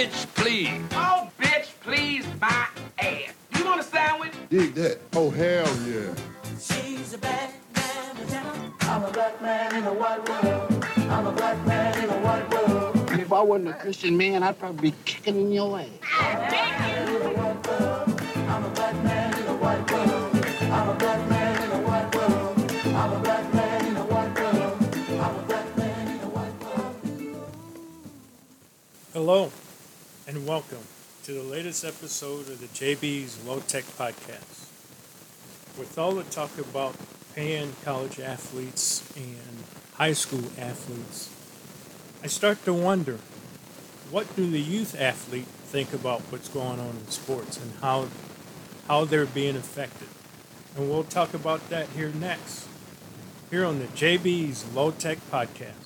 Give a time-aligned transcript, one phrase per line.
[0.00, 0.80] bitch, please.
[0.92, 2.66] Oh, bitch, please, my
[2.98, 3.32] ass.
[3.56, 4.32] You want a sandwich?
[4.48, 4.98] Dig that.
[5.14, 6.14] Oh, hell yeah.
[6.58, 8.72] She's a bad man, Lieutenant.
[8.80, 10.86] I'm a black man in a white world.
[10.96, 13.10] I'm a black man in a white world.
[13.10, 15.88] If I wasn't a Christian man, I'd probably be kicking in your ass.
[16.02, 18.22] I'm a black man in a white world.
[18.48, 20.46] I'm a black man in a white world.
[20.72, 22.58] I'm a black man in a white world.
[22.86, 24.78] I'm a black man in a white world.
[25.20, 26.96] I'm a black man in a white world.
[29.12, 29.52] Hello,
[30.30, 30.86] and welcome
[31.24, 34.68] to the latest episode of the JB's Low Tech Podcast.
[35.76, 36.94] With all the talk about
[37.34, 41.34] paying college athletes and high school athletes,
[42.22, 43.18] I start to wonder
[44.12, 48.06] what do the youth athlete think about what's going on in sports and how
[48.86, 50.06] how they're being affected.
[50.76, 52.68] And we'll talk about that here next,
[53.50, 55.79] here on the JB's Low Tech Podcast.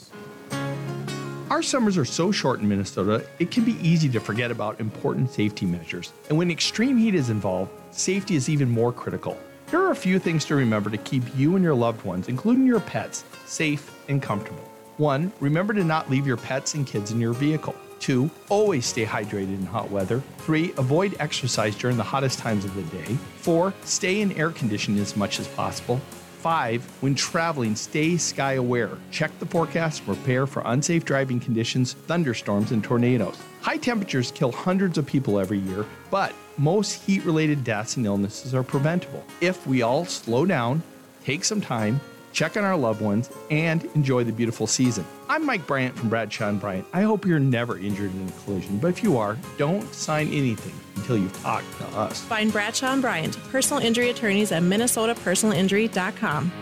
[1.55, 5.31] Our summers are so short in Minnesota, it can be easy to forget about important
[5.31, 6.13] safety measures.
[6.29, 9.38] And when extreme heat is involved, safety is even more critical.
[9.71, 12.66] Here are a few things to remember to keep you and your loved ones, including
[12.66, 14.69] your pets, safe and comfortable.
[14.96, 15.33] 1.
[15.38, 17.77] Remember to not leave your pets and kids in your vehicle.
[18.01, 18.29] 2.
[18.49, 20.24] Always stay hydrated in hot weather.
[20.39, 20.73] 3.
[20.77, 23.16] Avoid exercise during the hottest times of the day.
[23.37, 23.73] 4.
[23.85, 26.01] Stay in air conditioning as much as possible.
[26.45, 26.84] 5.
[27.00, 28.90] When traveling, stay sky aware.
[29.10, 33.38] Check the forecast prepare for unsafe driving conditions, thunderstorms, and tornadoes.
[33.62, 38.54] High temperatures kill hundreds of people every year, but most heat related deaths and illnesses
[38.54, 39.24] are preventable.
[39.40, 40.82] If we all slow down,
[41.24, 41.98] take some time,
[42.35, 45.07] check on our loved ones, and enjoy the beautiful season.
[45.29, 46.87] I'm Mike Bryant from Bradshaw and Bryant.
[46.93, 50.74] I hope you're never injured in a collision, but if you are, don't sign anything
[50.96, 52.21] until you've talked to us.
[52.21, 56.52] Find Bradshaw and Bryant, personal injury attorneys at minnesotapersonalinjury.com.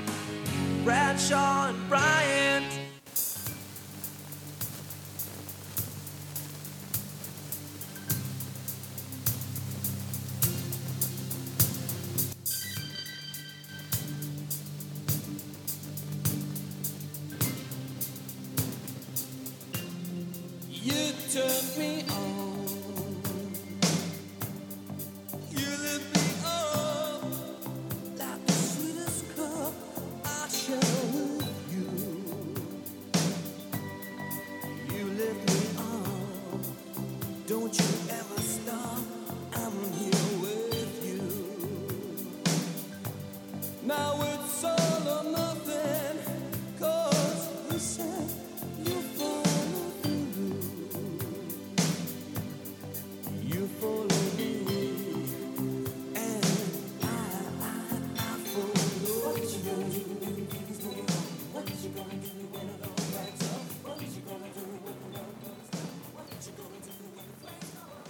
[0.84, 2.81] Bradshaw and Bryant.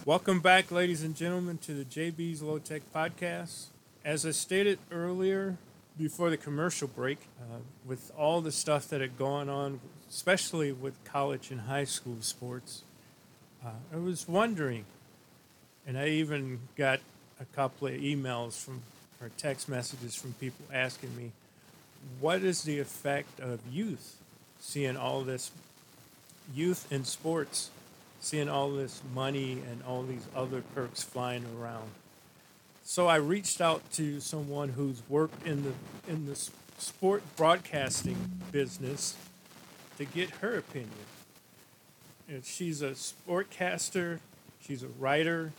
[0.05, 3.67] Welcome back, ladies and gentlemen, to the JB's Low Tech Podcast.
[4.05, 5.59] As I stated earlier,
[5.97, 9.79] before the commercial break, uh, with all the stuff that had gone on,
[10.11, 12.83] especially with college and high school sports,
[13.65, 14.87] uh, I was wondering,
[15.87, 16.99] and I even got
[17.41, 18.83] a couple of emails from
[19.21, 21.31] or text messages from people asking me,
[22.19, 24.17] what is the effect of youth
[24.59, 25.53] seeing all this
[26.53, 27.71] youth in sports
[28.23, 31.91] seeing all this money and all these other perks flying around.
[32.85, 35.73] So I reached out to someone who's worked in the
[36.11, 36.37] in the
[36.79, 38.17] sport broadcasting
[38.53, 39.17] business
[39.99, 40.91] to get her opinion.
[42.29, 44.21] And she's a sportcaster,
[44.61, 45.53] she's a writer,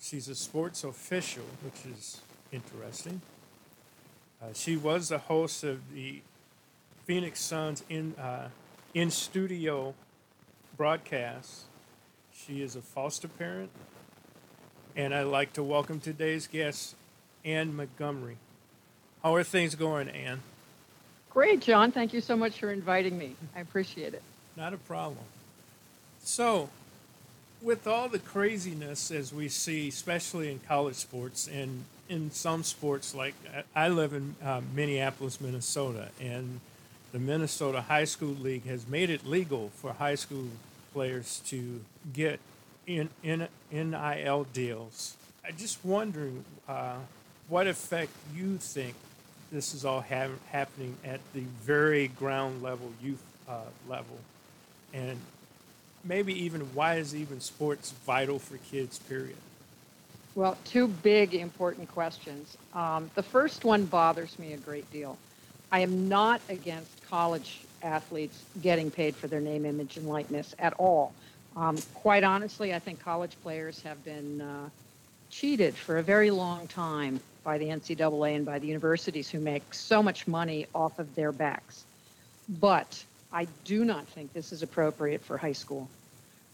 [0.00, 2.20] she's a sports official, which is
[2.52, 3.22] interesting.
[4.42, 6.20] Uh, she was the host of the
[7.04, 8.48] Phoenix Suns in uh,
[8.92, 9.94] in studio
[10.80, 11.64] broadcast.
[12.34, 13.68] She is a foster parent,
[14.96, 16.94] and I'd like to welcome today's guest,
[17.44, 18.38] Anne Montgomery.
[19.22, 20.40] How are things going, Anne?
[21.28, 21.92] Great, John.
[21.92, 23.36] Thank you so much for inviting me.
[23.54, 24.22] I appreciate it.
[24.56, 25.26] Not a problem.
[26.22, 26.70] So,
[27.60, 33.14] with all the craziness as we see, especially in college sports and in some sports,
[33.14, 33.34] like
[33.76, 36.60] I I live in uh, Minneapolis, Minnesota, and
[37.12, 40.48] the Minnesota High School League has made it legal for high school
[40.92, 41.80] players to
[42.12, 42.40] get
[42.86, 45.16] in, in NIL deals.
[45.44, 46.96] I just wondering uh,
[47.48, 48.94] what effect you think
[49.50, 53.58] this is all ha- happening at the very ground level, youth uh,
[53.88, 54.18] level,
[54.92, 55.18] and
[56.04, 58.98] maybe even why is even sports vital for kids?
[58.98, 59.36] Period.
[60.34, 62.56] Well, two big important questions.
[62.72, 65.18] Um, the first one bothers me a great deal.
[65.72, 70.72] I am not against college athletes getting paid for their name, image, and likeness at
[70.74, 71.12] all.
[71.56, 74.68] Um, quite honestly, I think college players have been uh,
[75.30, 79.74] cheated for a very long time by the NCAA and by the universities who make
[79.74, 81.84] so much money off of their backs.
[82.48, 85.88] But I do not think this is appropriate for high school.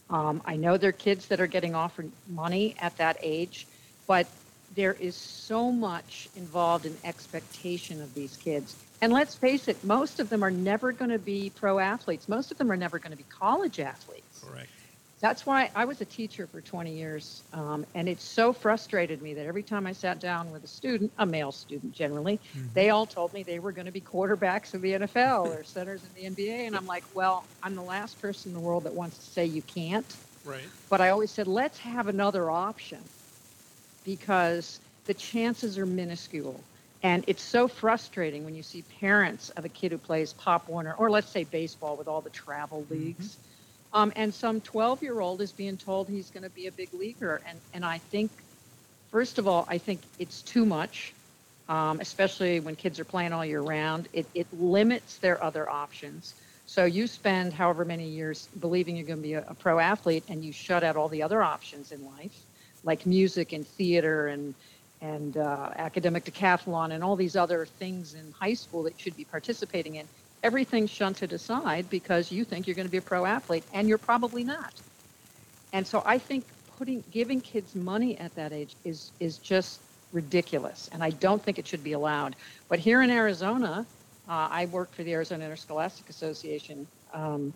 [0.08, 3.66] Um, I know there are kids that are getting offered money at that age,
[4.06, 4.26] but
[4.74, 8.76] there is so much involved in expectation of these kids.
[9.02, 12.28] And let's face it, most of them are never going to be pro athletes.
[12.28, 14.40] Most of them are never going to be college athletes.
[14.42, 14.68] Correct.
[15.22, 19.32] That's why I was a teacher for 20 years, um, and it so frustrated me
[19.32, 22.38] that every time I sat down with a student, a male student generally,
[22.74, 26.04] they all told me they were going to be quarterbacks of the NFL or centers
[26.04, 28.94] in the NBA, and I'm like, well, I'm the last person in the world that
[28.94, 30.68] wants to say you can't, Right.
[30.90, 33.08] but I always said let's have another option
[34.04, 36.62] because the chances are minuscule.
[37.06, 40.94] And it's so frustrating when you see parents of a kid who plays Pop Warner,
[40.94, 43.36] or let's say baseball with all the travel leagues,
[43.92, 46.92] um, and some 12 year old is being told he's going to be a big
[46.92, 47.40] leaguer.
[47.46, 48.32] And, and I think,
[49.12, 51.12] first of all, I think it's too much,
[51.68, 54.08] um, especially when kids are playing all year round.
[54.12, 56.34] It, it limits their other options.
[56.66, 60.24] So you spend however many years believing you're going to be a, a pro athlete,
[60.28, 62.36] and you shut out all the other options in life,
[62.82, 64.56] like music and theater and
[65.00, 69.16] and uh, academic decathlon and all these other things in high school that you should
[69.16, 70.06] be participating in.
[70.42, 73.98] Everything's shunted aside because you think you're going to be a pro athlete, and you're
[73.98, 74.72] probably not.
[75.72, 76.44] And so I think
[76.78, 79.80] putting giving kids money at that age is is just
[80.12, 82.36] ridiculous, and I don't think it should be allowed.
[82.68, 83.84] But here in Arizona,
[84.28, 87.52] uh, I worked for the Arizona Interscholastic Association um,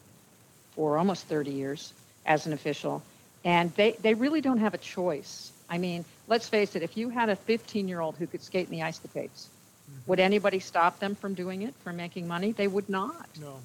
[0.72, 1.92] for almost 30 years
[2.26, 3.02] as an official,
[3.44, 5.52] and they they really don't have a choice.
[5.70, 8.82] I mean, let's face it: if you had a 15-year-old who could skate in the
[8.82, 10.10] ice skates, mm-hmm.
[10.10, 12.52] would anybody stop them from doing it, from making money?
[12.52, 13.28] They would not.
[13.40, 13.60] No.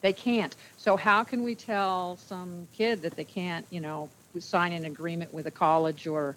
[0.00, 0.54] They can't.
[0.76, 4.08] So how can we tell some kid that they can't, you know,
[4.38, 6.36] sign an agreement with a college or,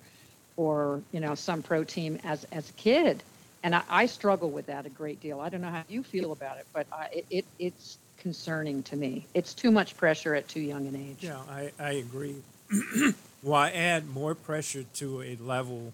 [0.58, 3.24] or you know, some pro team as as a kid?
[3.64, 5.40] And I, I struggle with that a great deal.
[5.40, 8.96] I don't know how you feel about it, but I, it, it it's concerning to
[8.96, 9.26] me.
[9.34, 11.24] It's too much pressure at too young an age.
[11.24, 12.36] Yeah, I, I agree.
[13.42, 15.94] Why add more pressure to a level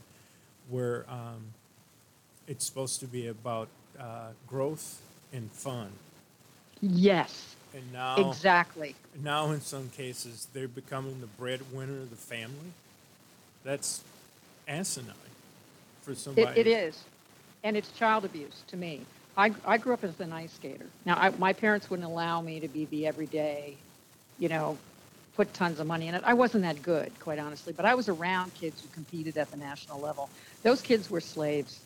[0.69, 1.53] where um,
[2.47, 5.01] it's supposed to be about uh, growth
[5.31, 5.89] and fun?
[6.81, 8.95] Yes, And now, exactly.
[9.23, 12.71] now in some cases, they're becoming the breadwinner of the family.
[13.63, 14.01] That's
[14.67, 15.13] asinine
[16.03, 16.61] for It, somebody.
[16.61, 17.03] it is,
[17.63, 19.01] and it's child abuse to me.
[19.37, 20.85] I, I grew up as an ice skater.
[21.05, 23.75] Now, I, my parents wouldn't allow me to be the everyday,
[24.39, 24.77] you know,
[25.37, 26.23] put tons of money in it.
[26.25, 29.57] I wasn't that good, quite honestly, but I was around kids who competed at the
[29.57, 30.31] national level.
[30.63, 31.85] Those kids were slaves.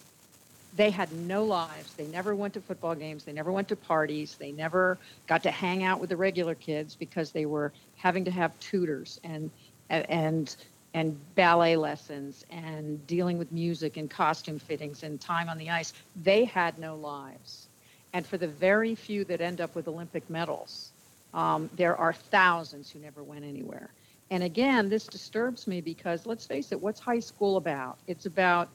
[0.74, 1.94] They had no lives.
[1.98, 3.26] They never went to football games.
[3.26, 4.38] They never went to parties.
[4.40, 8.32] They never got to hang out with the regular kids because they were having to
[8.32, 9.52] have tutors and
[9.90, 10.56] and
[10.94, 15.92] and ballet lessons and dealing with music and costume fittings and time on the ice.
[16.16, 17.68] They had no lives.
[18.14, 20.91] And for the very few that end up with Olympic medals,
[21.34, 23.90] um, there are thousands who never went anywhere.
[24.30, 27.98] And again, this disturbs me because let's face it, what's high school about?
[28.08, 28.70] It's about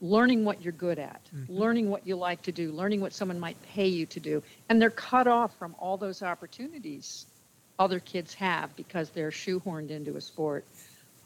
[0.00, 3.56] learning what you're good at, learning what you like to do, learning what someone might
[3.74, 4.42] pay you to do.
[4.68, 7.26] And they're cut off from all those opportunities
[7.78, 10.64] other kids have because they're shoehorned into a sport.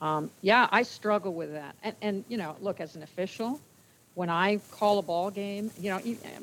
[0.01, 1.75] Um, yeah, I struggle with that.
[1.83, 3.61] And, and, you know, look, as an official,
[4.15, 5.97] when I call a ball game, you know,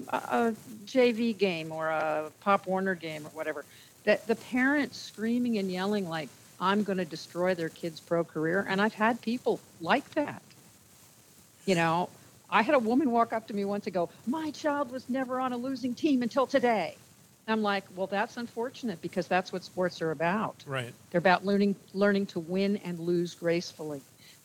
[0.09, 0.53] a
[0.85, 3.65] JV game or a Pop Warner game or whatever,
[4.05, 6.29] that the parents screaming and yelling like,
[6.59, 8.65] I'm going to destroy their kid's pro career.
[8.69, 10.41] And I've had people like that.
[11.65, 12.09] You know,
[12.49, 15.39] I had a woman walk up to me once and go, My child was never
[15.39, 16.95] on a losing team until today.
[17.47, 20.63] I'm like, Well, that's unfortunate because that's what sports are about.
[20.65, 20.93] Right.
[21.11, 24.01] They're about learning learning to win and lose gracefully.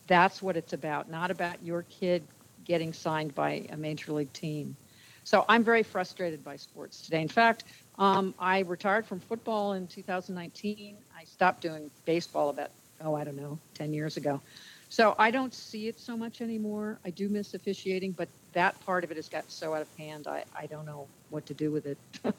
[0.07, 2.23] That's what it's about, not about your kid
[2.63, 4.75] getting signed by a major league team.
[5.23, 7.21] So I'm very frustrated by sports today.
[7.21, 7.63] In fact,
[7.97, 10.97] um, I retired from football in 2019.
[11.17, 12.71] I stopped doing baseball about,
[13.01, 14.41] oh, I don't know, 10 years ago.
[14.89, 16.99] So I don't see it so much anymore.
[17.05, 20.27] I do miss officiating, but that part of it has gotten so out of hand,
[20.27, 21.97] I, I don't know what to do with it.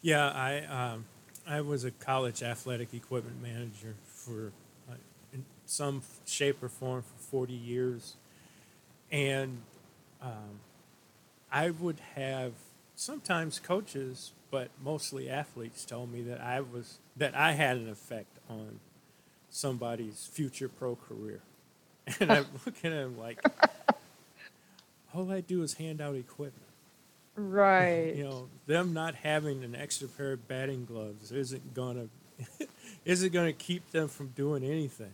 [0.00, 0.60] Yeah, I
[0.92, 1.06] um,
[1.46, 4.52] I was a college athletic equipment manager for
[4.88, 4.94] uh,
[5.32, 8.14] in some shape or form for 40 years,
[9.10, 9.58] and
[10.22, 10.60] um,
[11.50, 12.52] I would have
[12.98, 18.38] sometimes coaches, but mostly athletes, told me that I was that I had an effect
[18.50, 18.80] on
[19.48, 21.40] somebody's future pro career,
[22.20, 23.40] and I'm looking at them like,
[25.14, 26.66] all I do is hand out equipment.
[27.36, 28.14] right.
[28.16, 32.08] You know, them not having an extra pair of batting gloves isn't gonna
[33.04, 35.12] isn't going to keep them from doing anything.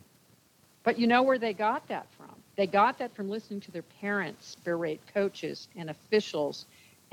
[0.83, 2.35] But you know where they got that from?
[2.55, 6.65] They got that from listening to their parents berate coaches and officials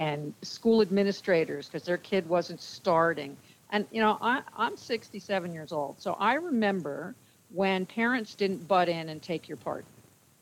[0.03, 3.37] and school administrators because their kid wasn't starting.
[3.71, 6.01] And, you know, I, I'm 67 years old.
[6.01, 7.15] So I remember
[7.53, 9.85] when parents didn't butt in and take your part.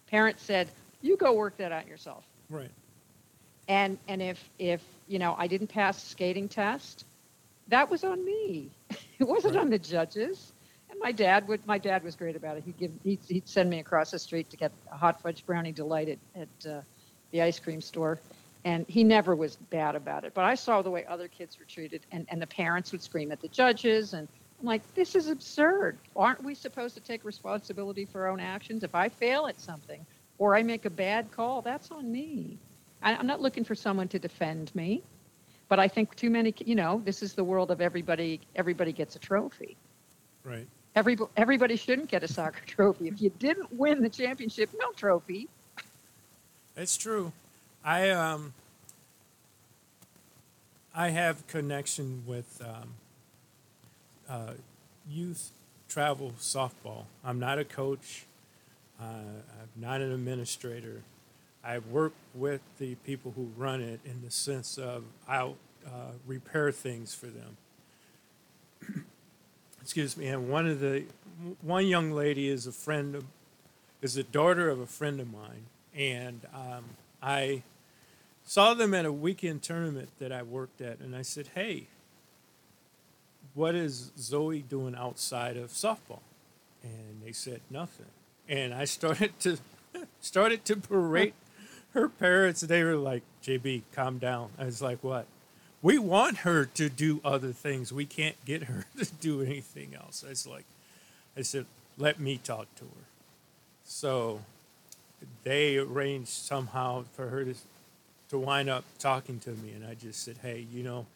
[0.07, 0.69] Parents said,
[1.02, 2.25] you go work that out yourself.
[2.49, 2.71] Right.
[3.69, 7.05] And, and if, if, you know, I didn't pass the skating test,
[7.69, 8.71] that was on me.
[9.19, 9.61] it wasn't Right.
[9.61, 10.52] on the judges.
[10.90, 11.64] And my dad would.
[11.67, 12.64] My dad was great about it.
[12.64, 12.90] He'd give.
[13.05, 16.19] He'd, he'd send me across the street to get a hot fudge brownie delight at,
[16.43, 16.81] at uh,
[17.31, 18.19] the ice cream store,
[18.64, 20.35] and he never was bad about it.
[20.35, 23.33] But I saw the way other kids were treated, and, and the parents would scream
[23.33, 24.29] at the judges, and
[24.61, 25.97] I'm like, this is absurd.
[26.14, 28.85] Aren't we supposed to take responsibility for our own actions?
[28.85, 30.05] If I fail at something
[30.38, 32.59] or I make a bad call, that's on me.
[33.02, 35.02] I, I'm not looking for someone to defend me.
[35.69, 38.40] But I think too many, you know, this is the world of everybody.
[38.57, 39.76] Everybody gets a trophy.
[40.45, 40.67] Right.
[40.97, 43.09] Every, everybody shouldn't get a soccer trophy.
[43.09, 45.49] If you didn't win the championship, no trophy.
[46.76, 47.33] It's true.
[47.84, 48.52] I um
[50.94, 52.94] I have connection with um,
[54.28, 54.52] uh,
[55.08, 55.50] youth
[55.88, 57.04] travel softball.
[57.25, 58.26] I'm not a coach.
[59.00, 61.02] Uh, I'm not an administrator.
[61.64, 65.56] I work with the people who run it in the sense of I'll
[65.87, 67.56] uh, repair things for them.
[69.82, 70.26] Excuse me.
[70.26, 71.04] And one of the
[71.62, 73.25] one young lady is a friend of
[74.02, 76.84] is the daughter of a friend of mine, and um,
[77.22, 77.62] I
[78.44, 81.87] saw them at a weekend tournament that I worked at, and I said, "Hey,
[83.54, 86.23] what is Zoe doing outside of softball?"
[86.82, 88.06] And they said nothing,
[88.49, 89.59] and I started to
[90.20, 91.35] started to berate
[91.94, 92.62] her parents.
[92.62, 95.26] They were like, "JB, calm down." I was like, "What?"
[95.82, 97.92] We want her to do other things.
[97.92, 100.23] We can't get her to do anything else.
[100.25, 100.64] I was like,
[101.37, 101.66] I said,
[101.97, 103.04] let me talk to her.
[103.85, 104.40] So
[105.42, 107.54] they arranged somehow for her to,
[108.30, 109.72] to wind up talking to me.
[109.72, 111.06] And I just said, hey, you know,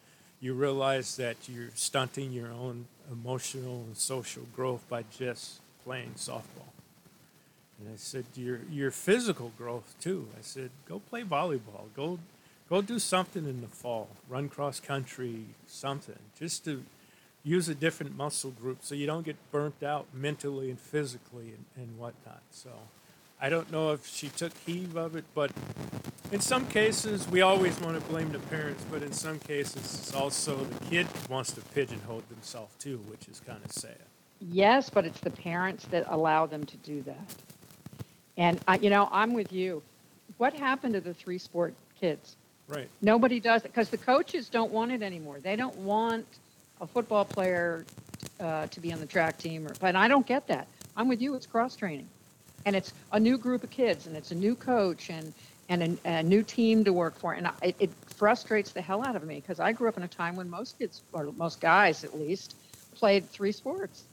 [0.40, 6.73] you realize that you're stunting your own emotional and social growth by just playing softball.
[7.80, 10.28] And I said, your, your physical growth too.
[10.38, 11.87] I said, go play volleyball.
[11.97, 12.18] Go,
[12.68, 14.09] go do something in the fall.
[14.28, 16.18] Run cross country, something.
[16.38, 16.85] Just to
[17.42, 21.64] use a different muscle group so you don't get burnt out mentally and physically and,
[21.76, 22.40] and whatnot.
[22.50, 22.71] So
[23.41, 25.50] I don't know if she took heed of it, but
[26.33, 30.14] in some cases, we always want to blame the parents, but in some cases, it's
[30.14, 33.99] also the kid wants to pigeonhole themselves too, which is kind of sad.
[34.41, 37.35] Yes, but it's the parents that allow them to do that.
[38.37, 39.83] And I, you know, I'm with you.
[40.38, 42.37] What happened to the three sport kids?
[42.69, 42.88] Right.
[43.03, 45.38] Nobody does it because the coaches don't want it anymore.
[45.41, 46.26] They don't want
[46.81, 47.85] a football player
[48.41, 50.67] uh, to be on the track team, or, but I don't get that.
[50.97, 51.35] I'm with you.
[51.35, 52.09] It's cross training,
[52.64, 55.33] and it's a new group of kids, and it's a new coach, and
[55.68, 59.06] and a, a new team to work for, and I, it, it frustrates the hell
[59.06, 61.61] out of me because I grew up in a time when most kids, or most
[61.61, 62.54] guys at least,
[62.94, 64.04] played three sports,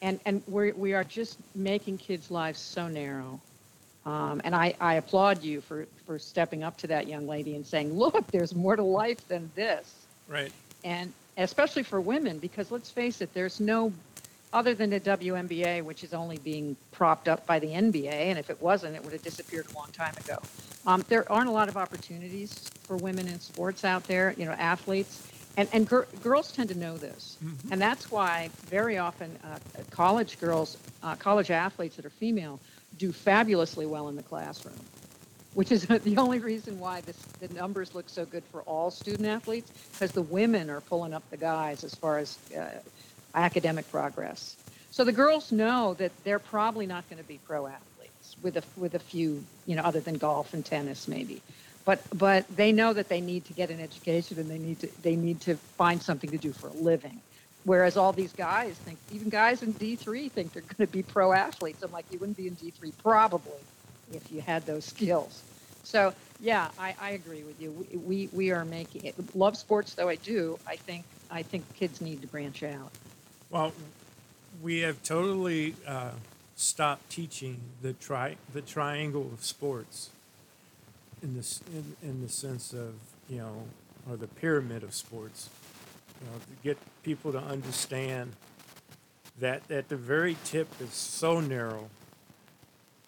[0.00, 3.40] and and we we are just making kids' lives so narrow.
[4.04, 7.64] Um, and I, I applaud you for, for stepping up to that young lady and
[7.64, 9.94] saying, look, there's more to life than this.
[10.28, 10.50] Right.
[10.82, 13.92] And especially for women, because let's face it, there's no,
[14.52, 18.50] other than the WNBA, which is only being propped up by the NBA, and if
[18.50, 20.38] it wasn't, it would have disappeared a long time ago.
[20.86, 24.52] Um, there aren't a lot of opportunities for women in sports out there, you know,
[24.52, 25.28] athletes.
[25.56, 27.36] And, and gir- girls tend to know this.
[27.70, 29.58] And that's why very often uh,
[29.90, 32.58] college girls, uh, college athletes that are female,
[32.98, 34.78] do fabulously well in the classroom,
[35.54, 39.26] which is the only reason why this, the numbers look so good for all student
[39.26, 42.78] athletes, because the women are pulling up the guys as far as uh,
[43.34, 44.56] academic progress.
[44.90, 48.62] So the girls know that they're probably not going to be pro athletes, with a
[48.76, 51.40] with a few, you know, other than golf and tennis maybe.
[51.84, 54.88] But but they know that they need to get an education and they need to
[55.02, 57.20] they need to find something to do for a living.
[57.64, 61.32] Whereas all these guys think, even guys in D3 think they're going to be pro
[61.32, 61.82] athletes.
[61.84, 63.60] I'm like, you wouldn't be in D3 probably
[64.12, 65.42] if you had those skills.
[65.84, 67.70] So yeah, I, I agree with you.
[67.70, 69.14] We, we we are making it.
[69.34, 70.58] Love sports though I do.
[70.66, 72.90] I think I think kids need to branch out.
[73.52, 73.74] Well,
[74.62, 76.12] we have totally uh,
[76.56, 80.08] stopped teaching the tri the triangle of sports
[81.22, 82.94] in this in, in the sense of
[83.28, 83.64] you know
[84.08, 85.50] or the pyramid of sports.
[86.18, 88.32] You know, to get people to understand
[89.38, 91.90] that at the very tip is so narrow.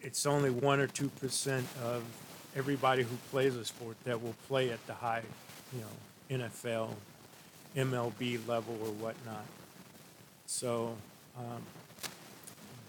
[0.02, 2.04] It's only one or two percent of
[2.54, 5.22] everybody who plays a sport that will play at the high,
[5.72, 6.90] you know, NFL,
[7.74, 9.46] MLB level or whatnot
[10.46, 10.96] So,
[11.38, 11.62] um,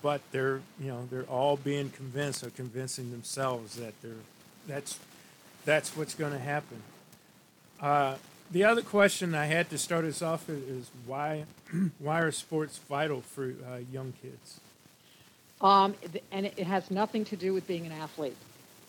[0.02, 4.12] but they're you know they're all being convinced or convincing themselves that they're
[4.68, 5.00] that's
[5.66, 6.82] that's what's going to happen.
[7.82, 8.16] Uh,
[8.52, 11.46] the other question I had to start us off is, is why
[12.00, 14.60] why are sports vital for uh, young kids?
[15.62, 15.96] Um,
[16.32, 18.36] and it has nothing to do with being an athlete.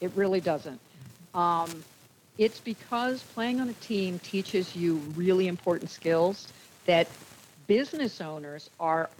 [0.00, 0.80] It really doesn't.
[1.35, 1.85] Um,
[2.38, 6.52] it's because playing on a team teaches you really important skills
[6.85, 7.08] that
[7.66, 9.11] business owners are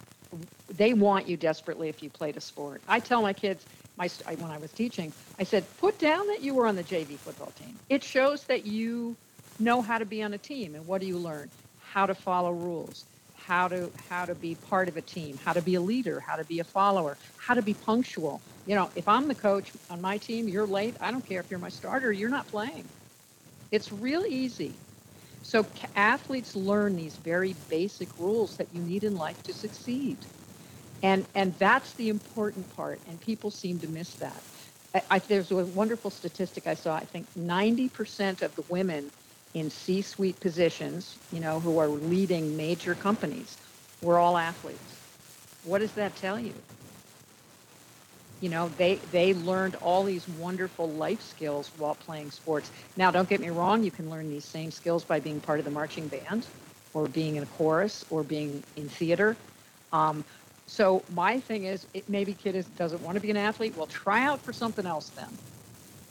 [0.69, 2.83] they want you desperately if you played a sport.
[2.89, 6.55] I tell my kids, my when I was teaching, I said, put down that you
[6.55, 7.81] were on the JV football team.
[7.89, 9.17] It shows that you
[9.59, 10.75] know how to be on a team.
[10.75, 11.51] And what do you learn?
[11.79, 15.63] How to follow rules, how to how to be part of a team, how to
[15.63, 18.43] be a leader, how to be a follower, how to be punctual.
[18.67, 20.97] You know, if I'm the coach on my team, you're late.
[21.01, 22.13] I don't care if you're my starter.
[22.13, 22.91] You're not playing.
[23.71, 24.86] It's real easy.
[25.47, 30.19] So athletes learn these very basic rules that you need in life to succeed.
[31.05, 34.43] And, and that's the important part, and people seem to miss that.
[34.93, 36.97] I, I, there's a wonderful statistic I saw.
[36.97, 39.13] I think 90% of the women
[39.55, 43.57] in C-suite positions, you know, who are leading major companies,
[44.01, 44.97] were all athletes.
[45.63, 46.55] What does that tell you?
[48.41, 52.71] You know, they, they learned all these wonderful life skills while playing sports.
[52.97, 55.65] Now, don't get me wrong, you can learn these same skills by being part of
[55.65, 56.47] the marching band
[56.93, 59.37] or being in a chorus or being in theater.
[59.93, 60.25] Um,
[60.67, 63.75] so my thing is, it, maybe kid is, doesn't want to be an athlete.
[63.77, 65.39] Well, try out for something else then.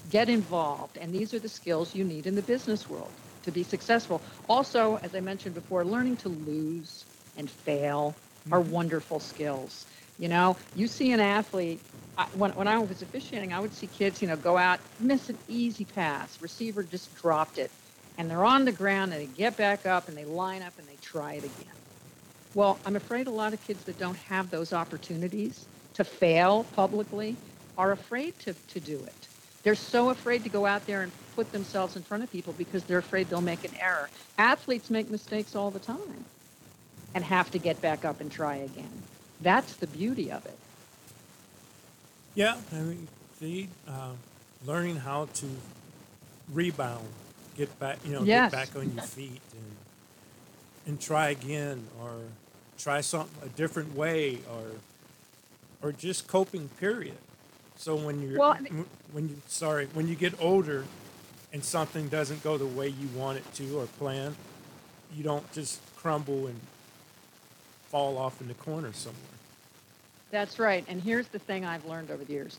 [0.10, 0.98] Get involved.
[0.98, 3.14] And these are the skills you need in the business world
[3.44, 4.22] to be successful.
[4.48, 7.06] Also, as I mentioned before, learning to lose
[7.36, 8.16] and fail
[8.52, 9.86] are wonderful skills.
[10.18, 11.82] You know, you see an athlete,
[12.18, 15.30] I, when, when I was officiating, I would see kids, you know, go out, miss
[15.30, 17.72] an easy pass, receiver just dropped it,
[18.18, 20.88] and they're on the ground and they get back up and they line up and
[20.88, 21.76] they try it again.
[22.54, 27.38] Well, I'm afraid a lot of kids that don't have those opportunities to fail publicly
[27.78, 29.30] are afraid to, to do it.
[29.64, 32.86] They're so afraid to go out there and put themselves in front of people because
[32.86, 34.10] they're afraid they'll make an error.
[34.38, 36.26] Athletes make mistakes all the time
[37.16, 39.04] and have to get back up and try again.
[39.42, 40.58] That's the beauty of it.
[42.36, 43.08] Yeah, I mean,
[43.40, 44.12] the uh,
[44.66, 45.48] learning how to
[46.52, 47.08] rebound,
[47.56, 48.52] get back, you know, Yes.
[48.52, 49.76] get back on your feet, and
[50.88, 52.20] and try again, or
[52.78, 54.66] try something a different way, or
[55.82, 56.70] or just coping.
[56.80, 57.18] Period.
[57.78, 58.58] So when you're Well,
[59.12, 60.86] when you sorry when you get older,
[61.54, 64.36] and something doesn't go the way you want it to or plan,
[65.16, 66.60] you don't just crumble and
[67.96, 69.22] fall off in the corner somewhere.
[70.30, 70.84] That's right.
[70.90, 72.58] And here's the thing I've learned over the years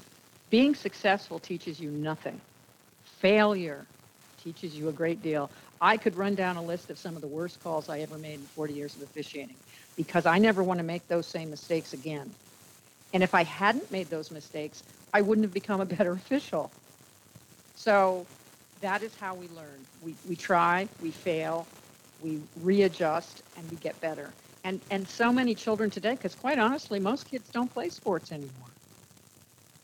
[0.49, 2.41] being successful teaches you nothing,
[3.21, 3.85] failure
[4.43, 5.51] teaches you a great deal.
[5.79, 8.37] I could run down a list of some of the worst calls I ever made
[8.37, 9.57] in 40 years of officiating
[9.95, 12.31] because I never want to make those same mistakes again.
[13.13, 16.71] And if I hadn't made those mistakes, I wouldn't have become a better official.
[17.75, 18.25] So
[18.81, 19.85] that is how we learn.
[20.03, 21.67] We, we try, we fail,
[22.23, 24.33] we readjust, and we get better.
[24.67, 28.51] And, and so many children today, because quite honestly, most kids don't play sports anymore.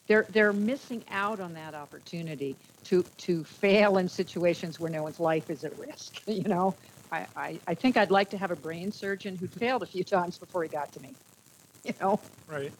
[0.09, 5.21] They're, they're missing out on that opportunity to, to fail in situations where no one's
[5.21, 6.21] life is at risk.
[6.27, 6.75] You know,
[7.12, 10.03] I, I, I think I'd like to have a brain surgeon who failed a few
[10.03, 11.14] times before he got to me.
[11.85, 12.73] You know, Right.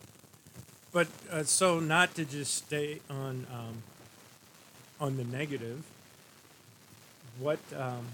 [0.93, 3.83] But uh, so not to just stay on um,
[5.01, 5.83] on the negative.
[7.41, 8.05] What um,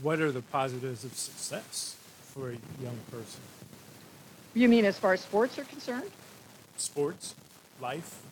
[0.00, 1.96] what are the positives of success
[2.32, 3.40] for a young person?
[4.54, 6.10] you mean as far as sports are concerned?
[6.76, 7.34] Sports,
[7.80, 8.22] life.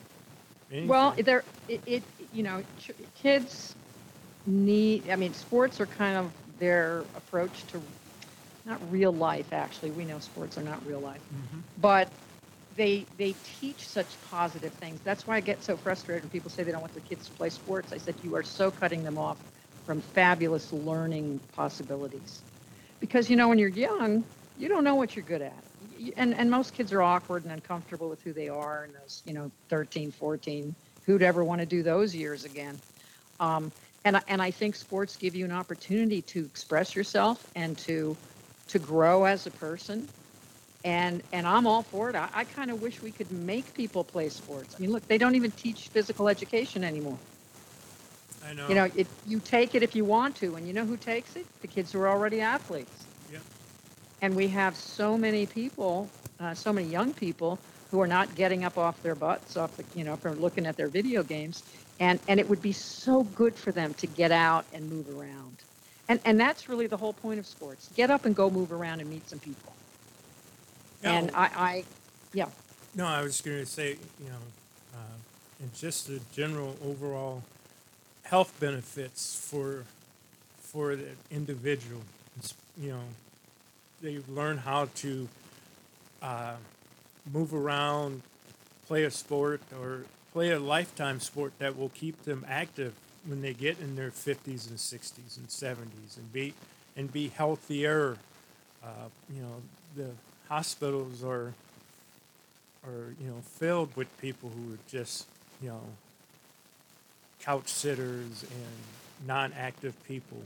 [0.71, 0.87] Anything.
[0.87, 3.75] Well, there, it, it, you know, ch- kids
[4.45, 5.09] need.
[5.09, 7.81] I mean, sports are kind of their approach to
[8.65, 9.51] not real life.
[9.51, 11.59] Actually, we know sports are not real life, mm-hmm.
[11.79, 12.09] but
[12.75, 14.99] they they teach such positive things.
[15.03, 17.33] That's why I get so frustrated when people say they don't want their kids to
[17.33, 17.91] play sports.
[17.91, 19.37] I said you are so cutting them off
[19.85, 22.41] from fabulous learning possibilities,
[23.01, 24.23] because you know when you're young,
[24.57, 25.65] you don't know what you're good at.
[26.15, 29.33] And, and most kids are awkward and uncomfortable with who they are and those, you
[29.33, 30.75] know, 13, 14.
[31.05, 32.79] Who'd ever want to do those years again?
[33.39, 33.73] Um,
[34.05, 38.15] and, and I think sports give you an opportunity to express yourself and to,
[38.69, 40.07] to grow as a person.
[40.83, 42.15] And, and I'm all for it.
[42.15, 44.75] I, I kind of wish we could make people play sports.
[44.77, 47.19] I mean, look, they don't even teach physical education anymore.
[48.47, 48.67] I know.
[48.67, 51.35] You know, it, you take it if you want to, and you know who takes
[51.35, 51.45] it?
[51.61, 53.05] The kids who are already athletes.
[53.31, 53.41] Yep.
[54.21, 57.59] And we have so many people, uh, so many young people
[57.91, 60.77] who are not getting up off their butts, off the, you know, from looking at
[60.77, 61.63] their video games.
[61.99, 65.57] And, and it would be so good for them to get out and move around.
[66.09, 67.89] And, and that's really the whole point of sports.
[67.95, 69.73] Get up and go move around and meet some people.
[71.03, 71.83] And I, I,
[72.33, 72.45] yeah,
[72.95, 74.35] No, I was going to say, you know,
[74.93, 75.17] uh,
[75.61, 77.43] and just the general overall
[78.31, 79.83] health benefits for
[80.57, 82.01] for the individual.
[82.37, 83.03] It's, you know,
[84.01, 85.27] they learn how to
[86.21, 86.55] uh,
[87.33, 88.21] move around,
[88.87, 92.93] play a sport, or play a lifetime sport that will keep them active
[93.25, 96.53] when they get in their 50s and 60s and 70s, and be
[96.95, 98.17] and be healthier.
[98.81, 99.61] Uh, you know,
[99.97, 100.09] the
[100.47, 101.53] hospitals are
[102.87, 105.27] are you know filled with people who are just
[105.61, 105.81] you know
[107.41, 110.37] couch sitters and non-active people.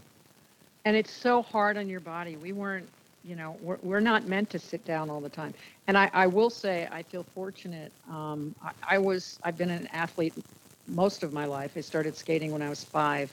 [0.86, 2.36] and it's so hard on your body.
[2.38, 2.88] We weren't,
[3.24, 5.54] you know, we're, we're not meant to sit down all the time.
[5.88, 7.92] And I, I will say, I feel fortunate.
[8.10, 10.34] Um, I, I was, I've been an athlete
[10.88, 11.72] most of my life.
[11.76, 13.32] I started skating when I was five,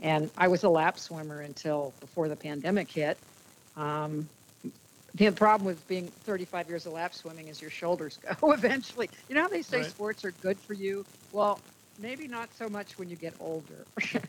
[0.00, 3.18] and I was a lap swimmer until before the pandemic hit.
[3.76, 4.28] Um,
[5.14, 9.10] the problem with being 35 years of lap swimming is your shoulders go eventually.
[9.28, 9.86] You know how they say Right.
[9.90, 11.04] sports are good for you?
[11.32, 11.58] Well,
[11.98, 13.84] maybe not so much when you get older.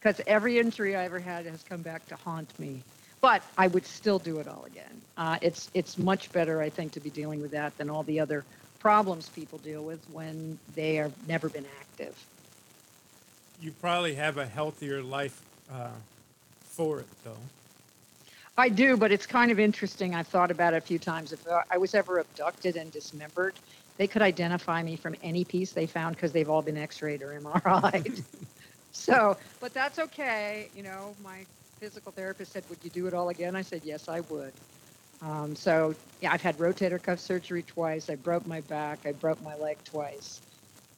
[0.00, 2.82] Because every injury I ever had has come back to haunt me.
[3.20, 5.00] But I would still do it all again.
[5.16, 8.20] Uh, it's it's much better, I think, to be dealing with that than all the
[8.20, 8.44] other
[8.78, 12.14] problems people deal with when they have never been active.
[13.60, 15.88] You probably have a healthier life uh,
[16.62, 17.32] for it, though.
[18.56, 20.14] I do, but it's kind of interesting.
[20.14, 21.32] I've thought about it a few times.
[21.32, 23.54] If uh, I was ever abducted and dismembered,
[23.98, 27.38] they could identify me from any piece they found because they've all been X-rayed or
[27.40, 28.24] MRI'd.
[28.92, 30.70] so, but that's okay.
[30.74, 31.44] You know, my
[31.80, 34.52] physical therapist said, "Would you do it all again?" I said, "Yes, I would."
[35.20, 38.08] Um, so, yeah, I've had rotator cuff surgery twice.
[38.08, 39.00] I broke my back.
[39.04, 40.40] I broke my leg twice.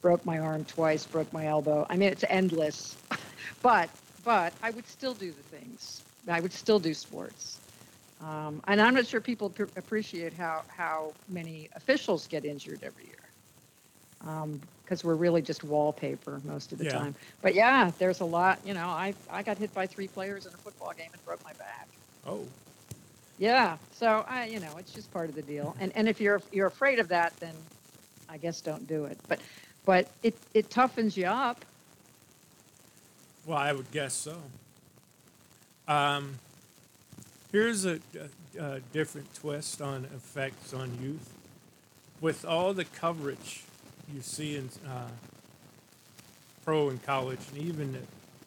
[0.03, 1.07] Broke my arm twice.
[1.07, 1.87] Broke my elbow.
[1.89, 2.97] I mean, it's endless.
[3.63, 3.89] but,
[4.25, 6.03] but I would still do the things.
[6.29, 7.59] I would still do sports.
[8.23, 13.05] Um, and I'm not sure people pr- appreciate how, how many officials get injured every
[13.05, 13.15] year.
[14.85, 16.99] Because we're really just wallpaper most of the Yeah.
[16.99, 17.15] time.
[17.41, 18.59] But yeah, there's a lot.
[18.65, 21.43] You know, I, I got hit by three players in a football game and broke
[21.45, 21.89] my back.
[22.27, 22.45] Oh,
[23.39, 23.79] Yeah.
[23.93, 25.75] So I, you know, it's just part of the deal.
[25.81, 27.55] And and if you're you're afraid of that, then
[28.29, 29.17] I guess don't do it.
[29.29, 29.41] But
[29.87, 31.65] but it it toughens you up.
[33.47, 34.37] well, I would guess so.
[35.89, 36.39] Um,
[37.53, 38.01] here's a,
[38.59, 41.33] a, a different twist on effects on youth.
[42.21, 43.63] With all the coverage
[44.13, 45.09] you see in uh,
[46.65, 47.97] pro and college and even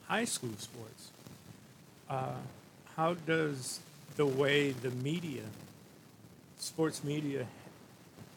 [0.08, 1.10] high school sports,
[2.10, 2.34] uh,
[2.96, 3.80] how does
[4.16, 5.42] the way the media,
[6.60, 7.48] sports media,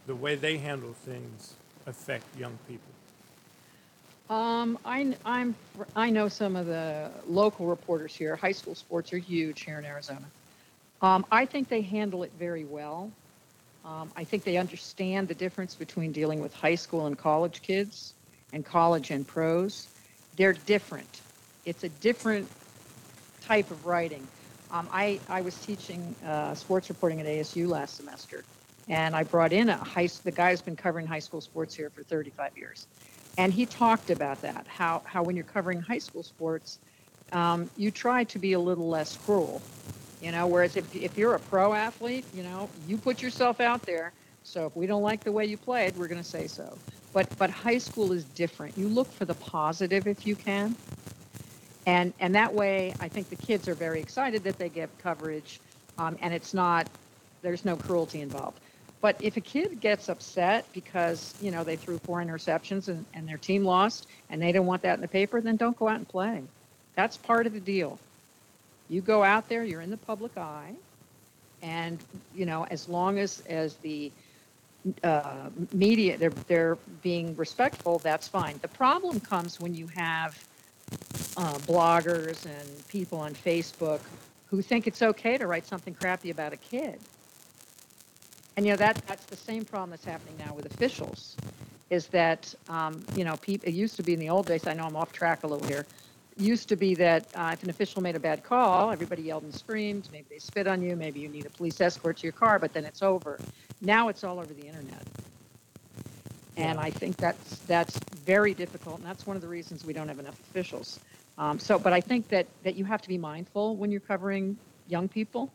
[0.06, 1.54] the way they handle things
[1.86, 4.34] affect young people?
[4.34, 5.54] Um, I, I'm,
[5.94, 8.34] I know some of the local reporters here.
[8.34, 10.24] High school sports are huge here in Arizona.
[11.02, 13.10] Um, I think they handle it very well.
[13.84, 18.14] Um, I think they understand the difference between dealing with high school and college kids
[18.52, 19.86] and college and pros.
[20.36, 21.20] They're different.
[21.64, 22.48] It's a different
[23.42, 24.26] type of writing.
[24.72, 28.44] Um, I, I was teaching uh, sports reporting at ASU last semester,
[28.88, 31.90] and I brought in a high, the guy who's been covering high school sports here
[31.90, 32.86] for 35 years.
[33.38, 36.78] And he talked about that, how, how when you're covering high school sports,
[37.32, 39.62] um, you try to be a little less cruel.
[40.26, 43.82] You know, whereas if, if you're a pro athlete, you know, you put yourself out
[43.82, 44.10] there.
[44.42, 46.76] So if we don't like the way you played, we're going to say so.
[47.12, 48.76] But, but high school is different.
[48.76, 50.74] You look for the positive if you can.
[51.86, 55.60] And, and that way, I think the kids are very excited that they get coverage,
[55.96, 56.88] um, and it's not,
[57.42, 58.58] there's no cruelty involved.
[59.00, 63.28] But if a kid gets upset because, you know, they threw four interceptions and, and
[63.28, 65.98] their team lost and they don't want that in the paper, then don't go out
[65.98, 66.42] and play.
[66.96, 68.00] That's part of the deal.
[68.88, 70.74] You go out there, you're in the public eye,
[71.62, 71.98] and,
[72.34, 74.12] you know, as long as, as the
[75.02, 78.58] uh, media, they're, they're being respectful, that's fine.
[78.62, 80.42] The problem comes when you have
[81.36, 84.00] uh, bloggers and people on Facebook
[84.46, 87.00] who think it's okay to write something crappy about a kid.
[88.56, 91.36] And you know that that's the same problem that's happening now with officials,
[91.90, 94.66] is that um, you know people, it used to be in the old days.
[94.66, 95.84] I know I'm off track a little here.
[96.38, 99.54] Used to be that uh, if an official made a bad call, everybody yelled and
[99.54, 100.08] screamed.
[100.12, 100.94] Maybe they spit on you.
[100.94, 103.38] Maybe you need a police escort to your car, but then it's over.
[103.80, 105.02] Now it's all over the internet.
[106.58, 110.08] And I think that's that's very difficult, and that's one of the reasons we don't
[110.08, 111.00] have enough officials.
[111.38, 114.56] Um, so, but I think that that you have to be mindful when you're covering
[114.88, 115.50] young people.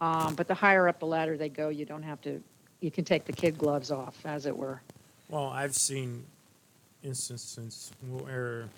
[0.00, 2.42] Um, but the higher up the ladder they go, you don't have to.
[2.80, 4.80] You can take the kid gloves off, as it were.
[5.28, 6.24] Well, I've seen
[7.02, 8.68] instances where,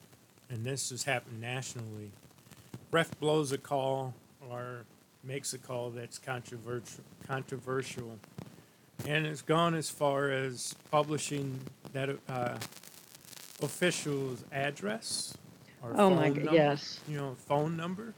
[0.53, 2.11] and this has happened nationally,
[2.91, 4.15] ref blows a call
[4.51, 4.85] or
[5.25, 8.19] makes a call that's controversial, controversial,
[9.07, 11.59] and it's gone as far as publishing
[11.95, 12.59] that uh,
[13.63, 15.35] official's address
[15.83, 17.01] or Oh, phone my number, yes.
[17.09, 18.13] you know, phone number.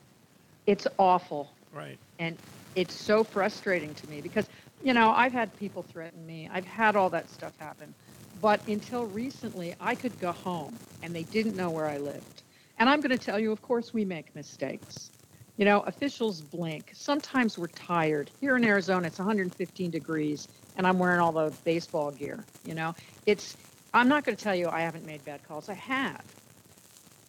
[0.67, 1.53] It's awful.
[1.73, 1.99] Right.
[2.19, 2.37] And
[2.75, 4.49] it's so frustrating to me because,
[4.83, 6.49] you know, I've had people threaten me.
[6.53, 7.95] I've had all that stuff happen.
[8.41, 12.43] But until recently, I could go home and they didn't know where I lived.
[12.79, 15.11] And I'm going to tell you, of course, we make mistakes.
[15.57, 16.91] You know, officials blink.
[16.95, 18.31] Sometimes we're tired.
[18.41, 22.45] Here in Arizona, it's 115 degrees and I'm wearing all the baseball gear.
[22.67, 22.95] You know,
[23.27, 23.57] it's,
[23.93, 25.69] I'm not going to tell you I haven't made bad calls.
[25.69, 26.25] I have.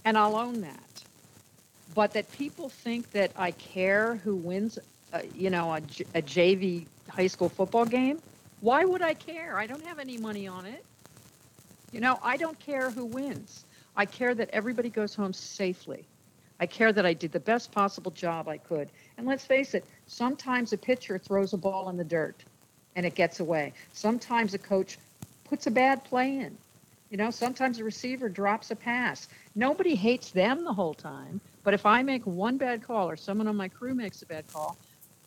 [0.06, 0.80] And I'll own that
[1.96, 4.78] but that people think that I care who wins,
[5.14, 8.22] uh, you know, a JV high school football game.
[8.60, 9.58] Why would I care?
[9.58, 10.84] I don't have any money on it.
[11.96, 13.64] You know, I don't care who wins.
[13.96, 16.04] I care that everybody goes home safely.
[16.60, 18.90] I care that I did the best possible job I could.
[19.18, 22.36] And let's face it, sometimes a pitcher throws a ball in the dirt
[22.98, 23.72] and it gets away.
[23.94, 24.98] Sometimes a coach
[25.46, 26.58] puts a bad play in.
[27.12, 29.30] You know, sometimes a receiver drops a pass.
[29.56, 31.40] Nobody hates them the whole time.
[31.64, 34.44] But if I make one bad call or someone on my crew makes a bad
[34.52, 34.76] call,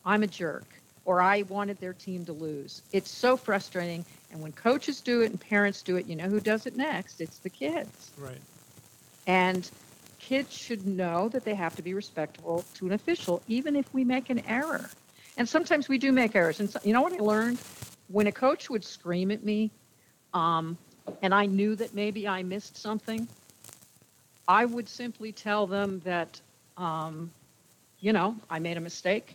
[0.04, 0.66] I'm a jerk
[1.08, 2.82] or I wanted their team to lose.
[2.92, 4.04] It's so frustrating.
[4.30, 7.22] And when coaches do it and parents do it, you know who does it next?
[7.22, 8.10] It's the kids.
[8.18, 8.42] Right.
[9.26, 9.70] And
[10.18, 14.04] kids should know that they have to be respectful to an official, even if we
[14.04, 14.90] make an error.
[15.38, 16.60] And sometimes we do make errors.
[16.60, 17.58] And so, you know what I learned?
[18.08, 19.70] When a coach would scream at me,
[20.34, 20.76] um,
[21.22, 23.26] and I knew that maybe I missed something,
[24.46, 26.38] I would simply tell them that,
[26.76, 27.30] um,
[27.98, 29.34] you know, I made a mistake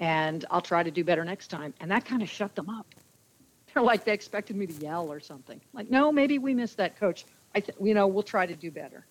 [0.00, 1.74] and I'll try to do better next time.
[1.80, 2.86] And that kind of shut them up.
[3.72, 5.60] They're like, they expected me to yell or something.
[5.72, 7.24] Like, no, maybe we missed that coach.
[7.54, 9.04] I th- you know, we'll try to do better.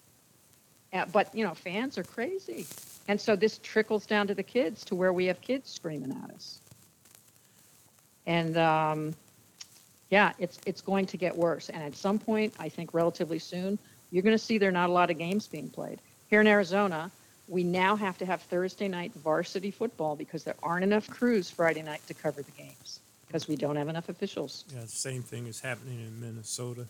[0.92, 2.66] Uh, but, you know, fans are crazy.
[3.08, 6.34] And so this trickles down to the kids to where we have kids screaming at
[6.34, 6.60] us.
[8.26, 9.14] And, um,
[10.10, 11.70] yeah, it's, it's going to get worse.
[11.70, 13.80] And at some point, I think relatively soon,
[14.12, 16.00] you're going to see there are not a lot of games being played.
[16.30, 17.12] Here in Arizona,
[17.48, 21.82] we now have to have Thursday night varsity football because there aren't enough crews Friday
[21.82, 24.64] night to cover the games because we don't have enough officials.
[24.74, 26.86] Yeah, the same thing is happening in Minnesota.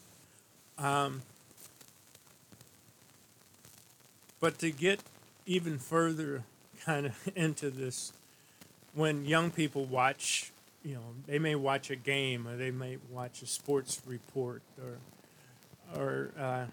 [0.78, 1.22] Um,
[4.39, 5.00] but to get
[5.46, 6.44] even further
[6.86, 8.13] kind of into this,
[8.94, 10.52] when young people watch,
[10.84, 14.62] you know, they may watch a game or they may watch a sports report
[15.96, 16.66] or, or uh,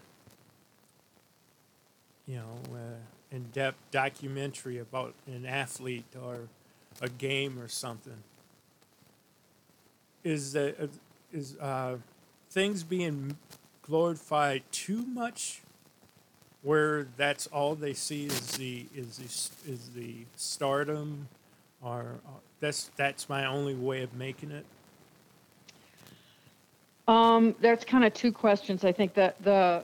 [2.27, 6.49] you know, uh, in-depth documentary about an athlete or
[7.01, 8.23] a game or something
[10.25, 11.97] is that uh, uh,
[12.51, 13.37] things being
[13.83, 15.61] glorified too much
[16.62, 21.29] where that's all they see is the is the is the stardom
[21.83, 24.64] or uh, that's that's my only way of making it
[27.09, 28.85] Um, there's kind of two questions.
[28.85, 29.83] I think that the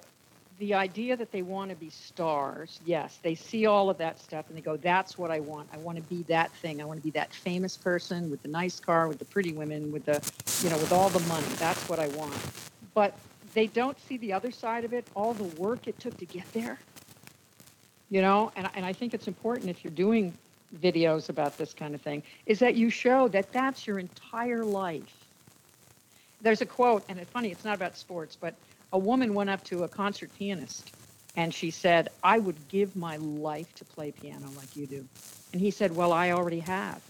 [0.59, 4.47] the idea that they want to be stars, yes, they see all of that stuff
[4.49, 5.69] and they go, "That's what I want.
[5.73, 6.81] I want to be that thing.
[6.81, 9.92] I want to be that famous person with the nice car, with the pretty women,
[9.92, 10.23] with the,
[10.62, 11.47] you know, with all the money.
[11.59, 12.35] That's what I want."
[12.95, 13.14] But
[13.53, 16.51] they don't see the other side of it, all the work it took to get
[16.53, 16.79] there.
[18.11, 20.33] You know, and and I think it's important if you're doing
[20.81, 25.27] videos about this kind of thing, is that you show that that's your entire life
[26.42, 28.55] there's a quote, and it's funny, it's not about sports, but
[28.92, 30.92] a woman went up to a concert pianist
[31.37, 35.07] and she said, I would give my life to play piano like you do.
[35.53, 37.01] And he said, Well, I already have.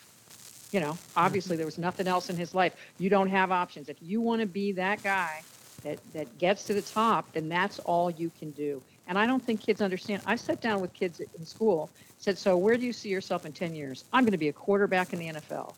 [0.73, 1.59] You know, obviously mm-hmm.
[1.59, 2.75] there was nothing else in his life.
[2.99, 3.89] You don't have options.
[3.89, 5.43] If you want to be that guy
[5.85, 8.83] that, that gets to the top, then that's all you can do.
[9.07, 10.23] And I don't think kids understand.
[10.27, 13.53] I sat down with kids in school, said, So where do you see yourself in
[13.53, 14.05] 10 years?
[14.13, 15.75] I'm going to be a quarterback in the NFL.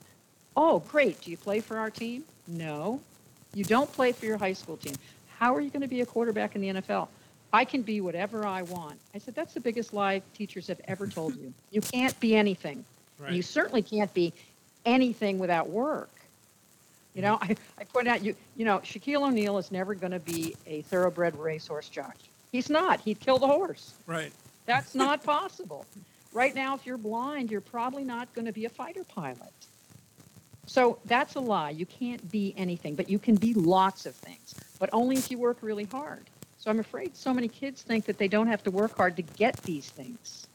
[0.56, 1.20] Oh, great.
[1.20, 2.24] Do you play for our team?
[2.46, 3.00] No.
[3.54, 4.94] You don't play for your high school team.
[5.38, 7.09] How are you going to be a quarterback in the NFL?
[7.53, 8.98] I can be whatever I want.
[9.14, 11.53] I said, that's the biggest lie teachers have ever told you.
[11.70, 12.85] You can't be anything.
[13.18, 13.33] Right.
[13.33, 14.33] You certainly can't be
[14.85, 16.11] anything without work.
[17.14, 17.53] You know, mm-hmm.
[17.53, 20.83] I, I point out, you, you know, Shaquille O'Neal is never going to be a
[20.83, 22.31] thoroughbred racehorse jockey.
[22.53, 23.01] He's not.
[23.01, 23.94] He'd kill the horse.
[24.07, 24.33] right
[24.66, 25.87] That's not possible.
[26.33, 29.53] Right now, if you're blind, you're probably not going to be a fighter pilot.
[30.66, 31.70] So that's a lie.
[31.70, 35.38] You can't be anything, but you can be lots of things, but only if you
[35.38, 36.25] work really hard.
[36.59, 39.23] So I'm afraid so many kids think that they don't have to work hard to
[39.23, 40.47] get these things.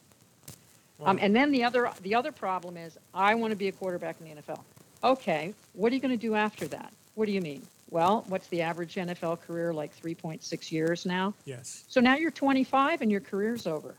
[1.05, 4.17] Um, and then the other the other problem is I want to be a quarterback
[4.21, 4.61] in the NFL.
[5.03, 6.93] Okay, what are you going to do after that?
[7.15, 7.61] What do you mean?
[7.89, 11.33] Well, what's the average NFL career like 3.6 years now?
[11.45, 13.95] yes So now you're 25 and your career's over.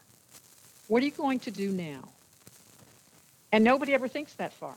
[0.89, 2.09] What are you going to do now?
[3.53, 4.77] And nobody ever thinks that far.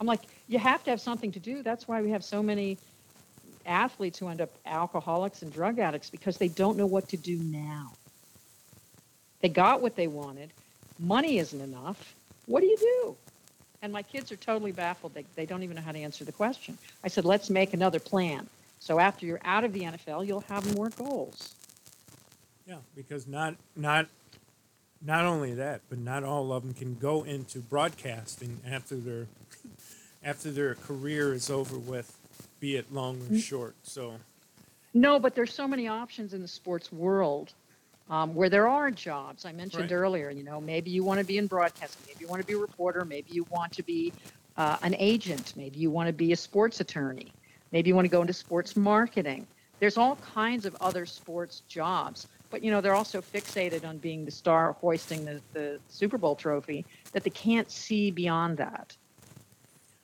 [0.00, 1.62] I'm like, you have to have something to do.
[1.62, 2.78] That's why we have so many
[3.66, 7.38] athletes who end up alcoholics and drug addicts because they don't know what to do
[7.38, 7.92] now.
[9.40, 10.50] They got what they wanted.
[10.98, 12.14] Money isn't enough.
[12.46, 13.16] What do you do?
[13.82, 15.14] And my kids are totally baffled.
[15.14, 16.78] They, they don't even know how to answer the question.
[17.04, 18.48] I said, let's make another plan.
[18.80, 21.54] So after you're out of the NFL, you'll have more goals.
[22.66, 24.06] Yeah, because not not
[25.04, 29.26] not only that, but not all of them can go into broadcasting after their
[30.24, 32.15] after their career is over with,
[32.60, 33.76] be it long or short.
[33.82, 34.14] So
[34.94, 37.52] No, but there's so many options in the sports world
[38.08, 39.44] um, where there are jobs.
[39.44, 39.96] I mentioned Right.
[39.96, 42.54] earlier, you know, maybe you want to be in broadcasting, maybe you want to be
[42.54, 44.12] a reporter, maybe you want to be
[44.56, 47.32] uh, an agent, maybe you want to be a sports attorney,
[47.72, 49.46] maybe you want to go into sports marketing.
[49.80, 54.24] There's all kinds of other sports jobs, but you know they're also fixated on being
[54.24, 58.96] the star hoisting the, the Super Bowl trophy that they can't see beyond that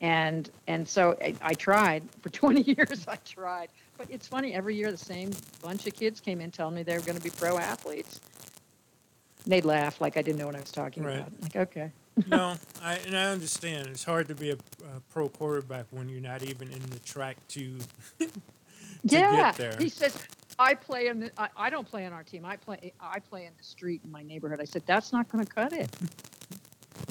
[0.02, 3.68] and and so I, I tried for 20 years i tried.
[3.96, 5.30] But it's funny every year the same
[5.62, 8.20] bunch of kids came in telling me they were going to be pro athletes.
[9.44, 11.18] And they'd laugh like i didn't know what i was talking Right.
[11.20, 11.32] about.
[11.42, 11.92] Like okay.
[12.26, 13.86] No, I and I understand.
[13.86, 17.36] It's hard to be a, a pro quarterback when you're not even in the track
[17.48, 17.78] to.
[18.18, 18.28] to
[19.04, 19.32] yeah.
[19.32, 19.76] get there.
[19.78, 20.18] he says
[20.58, 22.44] i play in the I, I don't play on our team.
[22.44, 24.60] I play i play in the street in my neighborhood.
[24.60, 25.88] I said that's not going to cut it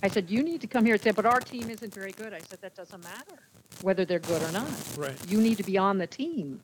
[0.04, 2.34] i said you need to come here and say but our team isn't very good
[2.34, 3.41] i said that doesn't matter
[3.82, 4.67] whether they're good or not
[4.98, 5.15] Right.
[5.32, 6.62] you need to be on the team.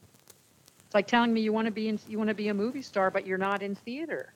[0.85, 2.81] It's like telling me you want to be in, you want to be a movie
[2.81, 4.31] star, but you're not in theater.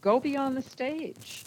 [0.00, 1.44] Go be on the stage.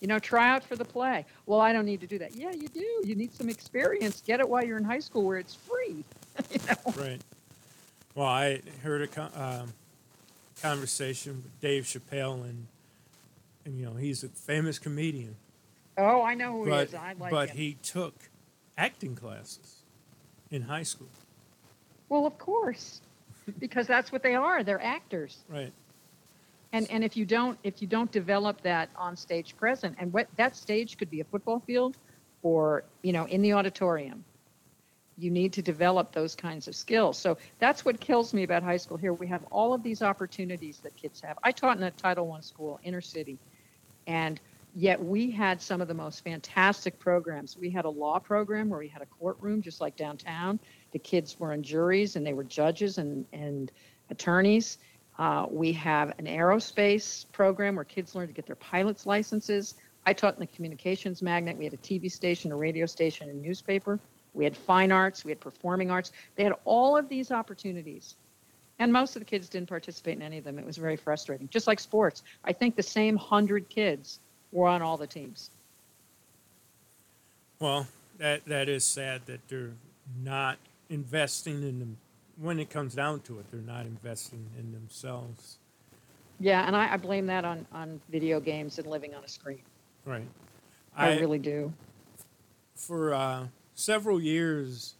[0.00, 1.24] You know, try out for the play.
[1.46, 2.36] Well, I don't need to do that.
[2.36, 2.86] Yeah, you do.
[3.04, 4.22] You need some experience.
[4.24, 6.04] Get it while you're in high school where it's free.
[6.50, 6.92] you know.
[6.96, 7.20] Right.
[8.14, 9.72] Well, I heard a um,
[10.62, 12.66] conversation with Dave Chappelle, and,
[13.64, 15.34] and you know he's a famous comedian,
[15.98, 16.94] Oh, I know who he but is.
[16.94, 17.56] I like but him.
[17.56, 18.14] he took
[18.76, 19.82] acting classes
[20.50, 21.08] in high school.
[22.08, 23.00] Well, of course,
[23.58, 24.62] because that's what they are.
[24.62, 25.38] They're actors.
[25.48, 25.72] Right.
[26.72, 30.28] And and if you don't if you don't develop that on stage present, and what
[30.36, 31.96] that stage could be a football field,
[32.42, 34.24] or you know in the auditorium,
[35.16, 37.18] you need to develop those kinds of skills.
[37.18, 38.96] So that's what kills me about high school.
[38.96, 41.38] Here we have all of these opportunities that kids have.
[41.42, 43.38] I taught in a Title One school, inner city,
[44.06, 44.40] and
[44.78, 47.58] yet we had some of the most fantastic programs.
[47.58, 50.60] We had a law program where we had a courtroom just like downtown.
[50.92, 53.72] The kids were in juries and they were judges and and
[54.08, 54.78] attorneys.
[55.18, 59.74] Uh, we have an aerospace program where kids learn to get their pilot's licenses.
[60.06, 61.58] I taught in the communications magnet.
[61.58, 63.98] We had a TV station, a radio station, and newspaper.
[64.32, 65.24] We had fine arts.
[65.24, 66.12] We had performing arts.
[66.36, 68.14] They had all of these opportunities.
[68.78, 70.56] And most of the kids didn't participate in any of them.
[70.56, 71.48] It was very frustrating.
[71.48, 72.22] Just like sports.
[72.44, 74.20] I think the same 100 kids
[74.52, 75.50] were on all the teams.
[77.60, 79.72] Well, that that is sad that they're
[80.22, 80.58] not
[80.88, 81.96] investing in them.
[82.40, 85.58] When it comes down to it, they're not investing in themselves.
[86.40, 89.60] Yeah, and I, I blame that on, on video games and living on a screen.
[90.04, 90.28] Right.
[90.96, 91.72] I, really do.
[92.74, 94.94] for uh, several years,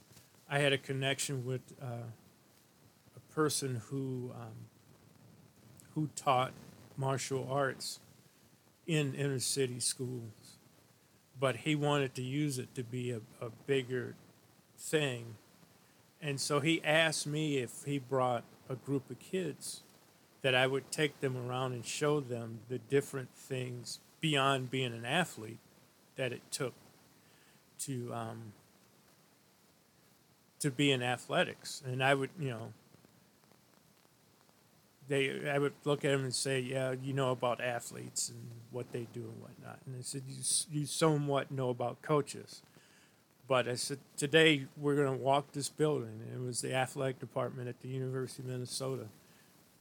[0.48, 2.06] I had a connection with uh,
[3.16, 4.68] a person who um,
[5.94, 6.52] who taught
[6.96, 8.00] martial arts
[8.88, 10.58] in inner city schools,
[11.38, 14.16] but he wanted to use it to be a, a bigger
[14.76, 15.36] thing,
[16.20, 19.82] and so he asked me if he brought a group of kids
[20.42, 25.04] that I would take them around and show them the different things beyond being an
[25.04, 25.58] athlete
[26.16, 26.74] that it took
[27.80, 28.52] to um,
[30.58, 32.72] to be in athletics, and I would, you know,
[35.08, 38.38] they, I would look at them and say, "Yeah, you know about athletes and
[38.70, 42.62] what they do and whatnot." And I said, "You, you somewhat know about coaches."
[43.48, 47.18] But I said, "Today we're going to walk this building." And it was the athletic
[47.18, 49.06] department at the University of Minnesota,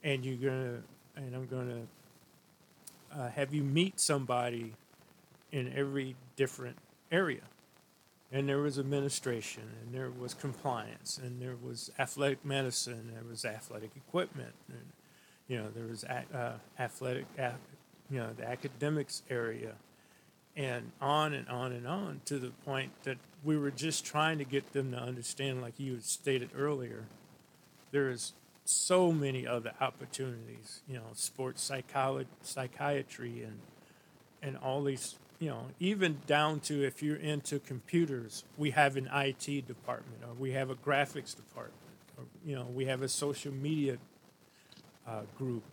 [0.03, 0.81] and you're gonna,
[1.15, 1.67] and I'm going
[3.11, 4.73] to uh, have you meet somebody
[5.51, 6.77] in every different
[7.11, 7.41] area.
[8.29, 13.23] And there was administration, and there was compliance, and there was athletic medicine, and there
[13.23, 14.91] was athletic equipment, and
[15.47, 17.25] you know there was uh, athletic,
[18.09, 19.73] you know, the academics area,
[20.55, 24.43] and on and on and on to the point that we were just trying to
[24.43, 27.05] get them to understand, like you stated earlier,
[27.91, 28.33] there is
[28.65, 33.59] so many other opportunities, you know, sports psychology, psychiatry, and
[34.41, 39.09] and all these, you know, even down to if you're into computers, we have an
[39.13, 41.75] IT department, or we have a graphics department,
[42.17, 43.97] or you know, we have a social media
[45.07, 45.63] uh, group,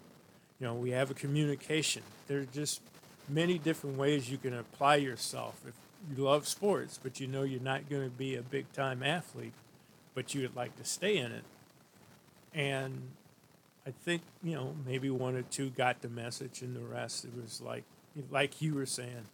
[0.60, 2.02] you know, we have a communication.
[2.28, 2.80] There's just
[3.28, 5.74] many different ways you can apply yourself if
[6.10, 9.52] you love sports, but you know you're not going to be a big time athlete,
[10.14, 11.44] but you would like to stay in it.
[12.52, 13.02] And
[13.86, 17.30] I think you know maybe one or two got the message, and the rest it
[17.40, 17.84] was like
[18.30, 19.26] like you were saying,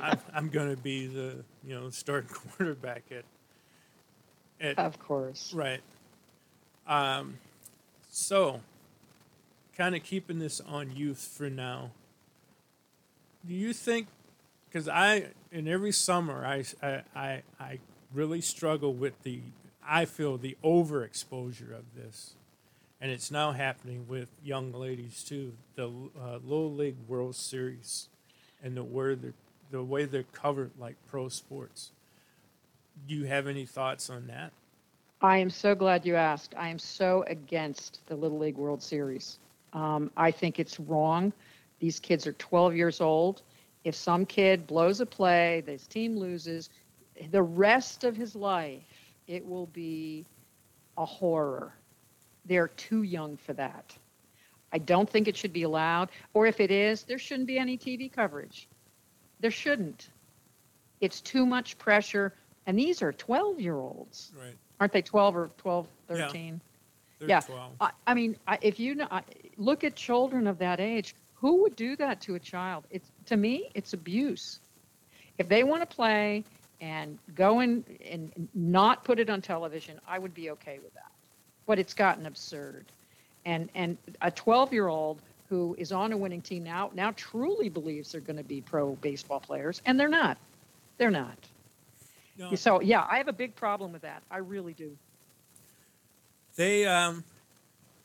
[0.00, 3.24] I'm, I'm going to be the you know starting quarterback at
[4.60, 5.52] at Of course.
[5.54, 5.80] Right.
[6.86, 7.38] Um,
[8.10, 8.60] so,
[9.76, 11.90] kind of keeping this on youth for now.
[13.46, 14.08] Do you think?
[14.68, 16.64] Because I, in every summer, I,
[17.14, 17.78] I, I,
[18.12, 19.40] really struggle with the,
[19.86, 22.34] I feel the overexposure of this,
[23.00, 25.52] and it's now happening with young ladies too.
[25.74, 28.08] The uh, Little League World Series,
[28.62, 29.34] and the where they're,
[29.70, 31.90] the way they're covered like pro sports.
[33.06, 34.52] Do you have any thoughts on that?
[35.20, 36.54] I am so glad you asked.
[36.56, 39.38] I am so against the Little League World Series.
[39.72, 41.32] Um, I think it's wrong.
[41.78, 43.42] These kids are 12 years old.
[43.84, 46.70] If some kid blows a play, this team loses,
[47.30, 50.26] the rest of his life, it will be
[50.96, 51.74] a horror.
[52.44, 53.96] They're too young for that.
[54.72, 56.10] I don't think it should be allowed.
[56.34, 58.68] Or if it is, there shouldn't be any TV coverage.
[59.40, 60.10] There shouldn't.
[61.00, 62.32] It's too much pressure.
[62.66, 64.56] And these are 12 year olds Right.
[64.80, 66.18] aren't they 12 or 12 13?
[66.18, 66.32] Yeah.
[66.32, 66.60] 13
[67.18, 67.72] They're yeah 12.
[67.80, 69.22] I, I mean I, if you know I,
[69.56, 72.84] look at children of that age who would do that to a child?
[72.90, 74.58] It's to me it's abuse.
[75.38, 76.44] If they want to play
[76.80, 81.10] and go in and not put it on television i would be okay with that.
[81.66, 82.84] But it's gotten absurd.
[83.44, 87.68] And and a 12 year old who is on a winning team now now truly
[87.68, 90.38] believes they're going to be pro baseball players and they're not.
[90.98, 91.38] They're not.
[92.38, 94.22] No, so yeah i have a big problem with that.
[94.30, 94.96] I really do.
[96.56, 97.22] They um,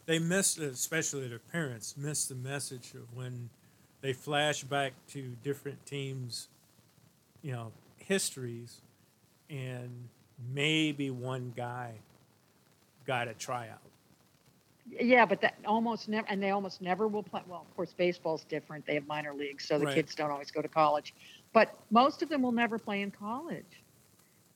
[0.05, 3.49] they miss, especially their parents, miss the message of when
[4.01, 6.47] they flash back to different teams,
[7.41, 8.81] you know, histories,
[9.49, 9.89] and
[10.53, 11.93] maybe one guy
[13.05, 13.79] got a tryout.
[14.89, 17.41] Yeah, but that almost never, and they almost never will play.
[17.47, 18.85] Well, of course, baseball's different.
[18.85, 19.95] They have minor leagues, so the Right.
[19.95, 21.13] kids don't always go to college.
[21.53, 23.83] But most of them will never play in college.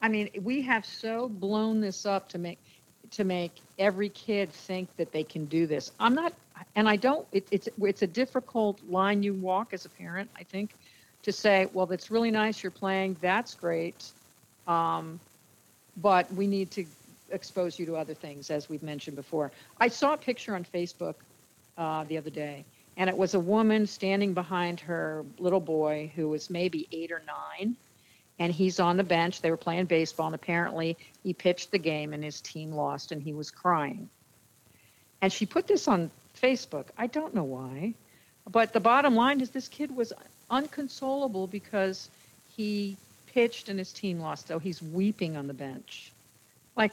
[0.02, 2.58] I mean, we have so blown this up to make
[3.16, 5.90] to make every kid think that they can do this.
[5.98, 6.32] I'm not,
[6.74, 7.26] and I don't.
[7.32, 10.30] It, it's it's a difficult line you walk as a parent.
[10.36, 10.74] I think
[11.22, 12.62] to say, well, that's really nice.
[12.62, 13.16] You're playing.
[13.20, 14.12] That's great.
[14.66, 15.18] Um,
[15.96, 16.84] but we need to
[17.30, 19.50] expose you to other things, as we've mentioned before.
[19.80, 21.14] I saw a picture on Facebook
[21.78, 22.64] uh, the other day,
[22.96, 27.22] and it was a woman standing behind her little boy who was maybe eight or
[27.26, 27.76] nine,
[28.38, 29.40] and he's on the bench.
[29.40, 33.22] They were playing baseball, and apparently he pitched the game, and his team lost, and
[33.22, 34.08] he was crying.
[35.22, 36.10] And she put this on
[36.40, 36.86] Facebook.
[36.98, 37.94] I don't know why,
[38.50, 40.12] but the bottom line is this kid was
[40.50, 42.10] unconsolable because
[42.56, 46.12] he pitched and his team lost, so he's weeping on the bench.
[46.76, 46.92] Like,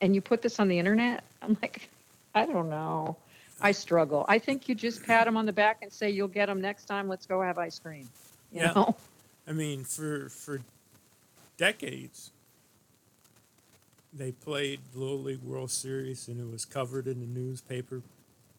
[0.00, 1.24] and you put this on the internet?
[1.42, 1.88] I'm like,
[2.34, 3.16] I don't know.
[3.60, 4.26] I struggle.
[4.28, 6.84] I think you just pat him on the back and say, "You'll get him next
[6.84, 7.08] time.
[7.08, 8.06] Let's go have ice cream."
[8.52, 8.72] You Yeah.
[8.74, 8.96] know?
[9.46, 10.60] I mean, for for
[11.56, 12.32] decades,
[14.12, 18.02] they played Little League World Series, and it was covered in the newspaper,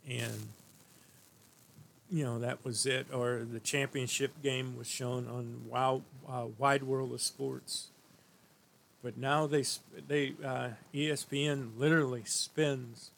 [0.08, 0.48] and
[2.10, 3.08] you know that was it.
[3.14, 7.88] Or the championship game was shown on Wow uh, Wide World of Sports.
[9.04, 9.64] But now they
[10.08, 13.12] they uh, ESPN literally spends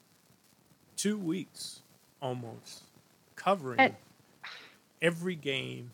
[0.96, 1.80] two weeks
[2.20, 2.82] almost
[3.36, 3.96] covering
[5.00, 5.92] every game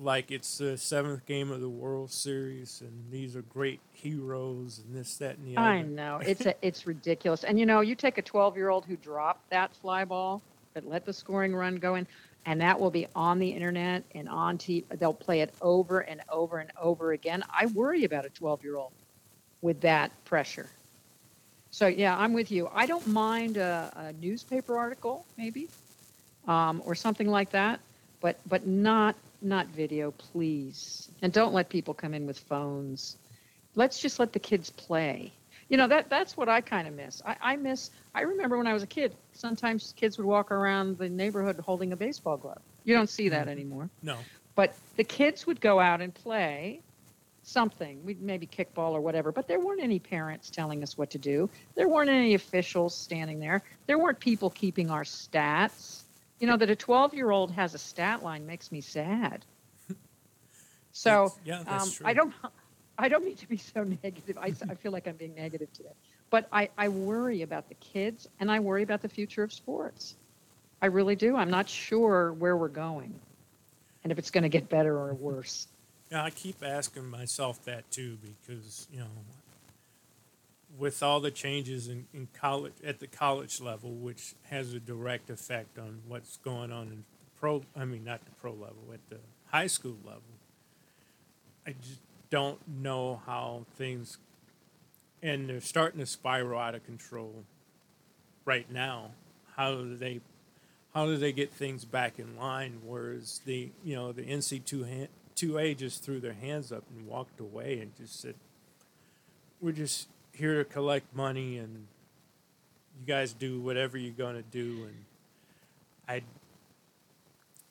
[0.00, 4.96] like it's the seventh game of the World Series, and these are great heroes, and
[4.96, 5.66] this, that, and the other.
[5.66, 7.44] I know it's a, it's ridiculous.
[7.44, 10.42] And you know, you take a 12 year old who dropped that fly ball,
[10.74, 12.06] but let the scoring run go in,
[12.46, 14.84] and that will be on the internet and on TV.
[14.98, 17.44] They'll play it over and over and over again.
[17.50, 18.92] I worry about a 12 year old
[19.60, 20.68] with that pressure.
[21.70, 22.68] So yeah, I'm with you.
[22.74, 25.68] I don't mind a, a newspaper article, maybe,
[26.48, 27.80] um, or something like that,
[28.20, 31.10] but but not not video, please.
[31.22, 33.16] And don't let people come in with phones.
[33.74, 35.32] Let's just let the kids play.
[35.68, 37.22] You know that that's what I kind of miss.
[37.24, 37.90] I, I miss.
[38.12, 39.14] I remember when I was a kid.
[39.32, 42.60] Sometimes kids would walk around the neighborhood holding a baseball glove.
[42.84, 43.50] You don't see that mm-hmm.
[43.50, 43.90] anymore.
[44.02, 44.18] No,
[44.56, 46.80] But the kids would go out and play
[47.42, 48.04] something.
[48.04, 49.32] We'd maybe kickball or whatever.
[49.32, 51.48] But there weren't any parents telling us what to do.
[51.76, 53.62] There weren't any officials standing there.
[53.86, 56.02] There weren't people keeping our stats.
[56.40, 59.44] You know that a 12 year old has a stat line makes me sad.
[60.92, 62.06] So yeah, that's um, true.
[62.06, 62.34] I don't.
[62.98, 64.36] I don't mean to be so negative.
[64.36, 65.94] I, I feel like I'm being negative today.
[66.28, 70.16] But I, I worry about the kids and I worry about the future of sports.
[70.82, 71.36] I really do.
[71.36, 73.14] I'm not sure where we're going
[74.04, 75.66] and if it's going to get better or worse.
[76.10, 79.06] Yeah, I keep asking myself that too because you know,
[80.80, 85.28] with all the changes in, in college at the college level, which has a direct
[85.28, 87.04] effect on what's going on in
[87.38, 87.62] pro.
[87.76, 89.18] I mean, not the pro level, at the
[89.50, 90.22] high school level.
[91.66, 92.00] I just
[92.30, 94.16] don't know how things,
[95.22, 97.44] and they're starting to spiral out of control
[98.46, 99.10] right now.
[99.56, 100.22] How do they,
[100.94, 102.80] how do they get things back in line?
[102.86, 107.06] Whereas the you know the NC two two A just threw their hands up and
[107.06, 108.36] walked away and just said,
[109.60, 110.08] "We're just
[110.40, 111.86] here to collect money and
[112.98, 115.04] you guys do whatever you're gonna do." And
[116.08, 116.22] I,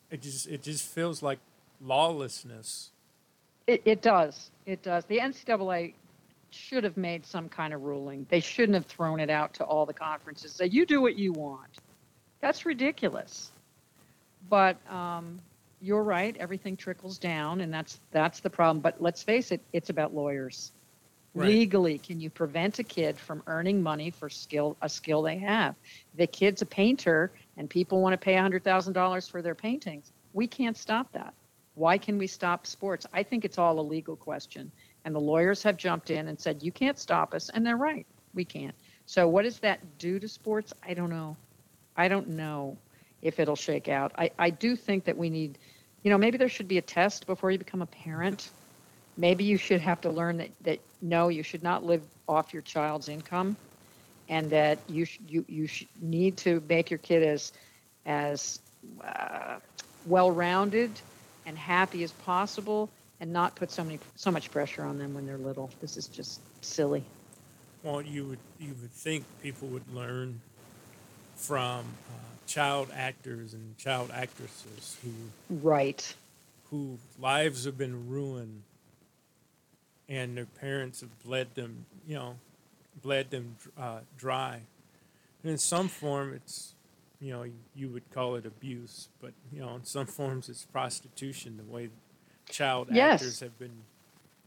[0.10, 1.40] it just it just feels like
[1.82, 2.92] lawlessness.
[3.68, 4.50] It, it does.
[4.66, 5.06] It does.
[5.06, 5.94] The NCAA
[6.52, 8.26] should have made some kind of ruling.
[8.30, 10.54] They shouldn't have thrown it out to all the conferences.
[10.54, 11.70] Say, you do what you want.
[12.42, 13.52] That's ridiculous.
[14.50, 15.40] But um,
[15.82, 16.36] you're right.
[16.38, 18.80] Everything trickles down, and that's that's the problem.
[18.80, 19.62] But let's face it.
[19.74, 20.72] It's about lawyers.
[21.36, 21.48] Right.
[21.48, 25.76] Legally, can you prevent a kid from earning money for skill a skill they have?
[26.16, 30.12] The kid's a painter, and people want to pay hundred thousand dollars for their paintings.
[30.34, 31.34] We can't stop that.
[31.76, 33.06] Why can we stop sports?
[33.14, 34.72] I think it's all a legal question.
[35.06, 37.50] And the lawyers have jumped in and said, you can't stop us.
[37.50, 38.06] And they're right.
[38.34, 38.76] We can't.
[39.06, 40.74] So, what does that do to sports?
[40.84, 41.38] I don't know.
[41.96, 42.78] I don't know
[43.22, 44.12] if it'll shake out.
[44.18, 45.58] I, I do think that we need,
[46.04, 48.52] you know, maybe there should be a test before you become a parent.
[49.18, 52.62] Maybe you should have to learn that, that no, you should not live off your
[52.62, 53.56] child's income
[54.28, 57.52] and that you, sh- you, you sh- need to make your kid as,
[58.06, 58.60] as
[59.04, 59.58] uh,
[60.06, 60.92] well rounded
[61.46, 62.90] and happy as possible
[63.20, 65.70] and not put so many so much pressure on them when they're little.
[65.82, 67.04] This is just silly.
[67.84, 70.40] Well, you would you would think people would learn
[71.36, 72.14] from uh,
[72.48, 75.12] child actors and child actresses who
[75.62, 76.14] Right.
[76.70, 78.62] whose lives have been ruined,
[80.10, 82.36] and their parents have bled them, you know,
[83.02, 84.62] bled them uh, dry.
[85.44, 86.74] And in some form, it's
[87.22, 87.46] you know
[87.76, 91.58] you would call it abuse, but you know in some forms it's prostitution.
[91.58, 91.90] The way
[92.50, 93.22] child Yes.
[93.22, 93.84] actors have been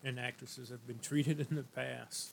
[0.04, 2.32] and actresses have been treated in the past.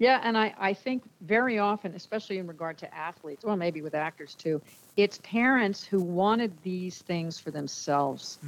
[0.00, 3.94] Yeah, and I, I think very often, especially in regard to athletes, well, maybe with
[3.94, 4.62] actors too,
[4.96, 8.38] it's parents who wanted these things for themselves.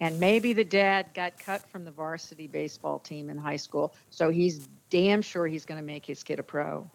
[0.00, 4.30] And maybe the dad got cut from the varsity baseball team in high school, so
[4.30, 6.88] he's damn sure he's going to make his kid a pro.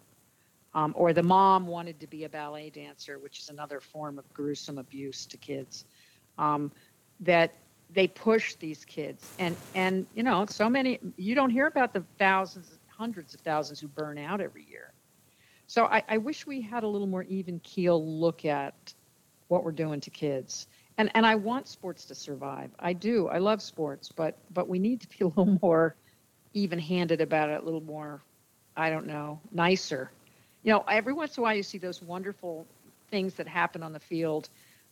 [0.74, 4.32] Um, or the mom wanted to be a ballet dancer, which is another form of
[4.32, 5.84] gruesome abuse to kids.
[6.38, 6.72] Um,
[7.20, 7.52] that
[7.90, 12.04] they push these kids, and and you know, so many you don't hear about the
[12.18, 14.94] thousands, hundreds of thousands who burn out every year.
[15.66, 18.94] So I, I wish we had a little more even keel look at
[19.48, 20.66] what we're doing to kids.
[20.98, 22.70] And and I want sports to survive.
[22.78, 23.28] I do.
[23.28, 25.96] I love sports, but but we need to be a little more
[26.54, 28.24] even handed about it, a little more,
[28.76, 30.12] I don't know, nicer.
[30.62, 32.68] You know, every once in a while you see those wonderful
[33.10, 34.48] things that happen on the field.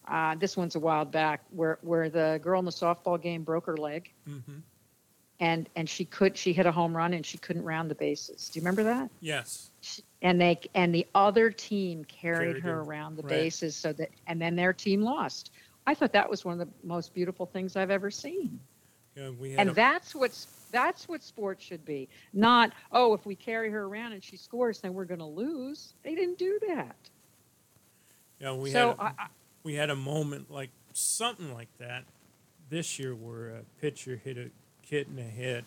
[0.07, 3.67] Uh, this one's a while back where where the girl in the softball game broke
[3.67, 4.59] her leg Mm-hmm.
[5.41, 8.49] And and she could she hit a home run and she couldn't round the bases.
[8.49, 9.11] Do you remember that?
[9.21, 9.71] Yes.
[10.23, 13.31] and they and the other team carried, Carried her around the right.
[13.31, 15.53] bases so that and then their team lost
[15.87, 18.59] i thought that was one of the most beautiful things i've ever seen
[19.15, 23.25] Yeah, we had and a, that's what's that's what sports should be not oh if
[23.27, 26.59] we carry her around and she scores then we're going to lose they didn't do
[26.67, 26.97] that
[28.41, 29.27] yeah, we so had a, I,
[29.63, 32.05] we had a moment like something like that
[32.69, 34.51] this year where a pitcher hit a
[34.89, 35.65] kid in the head.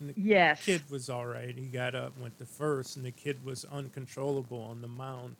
[0.00, 1.56] And the yes kid was all right.
[1.56, 5.36] He got up, went to first, and the kid was uncontrollable on the mound.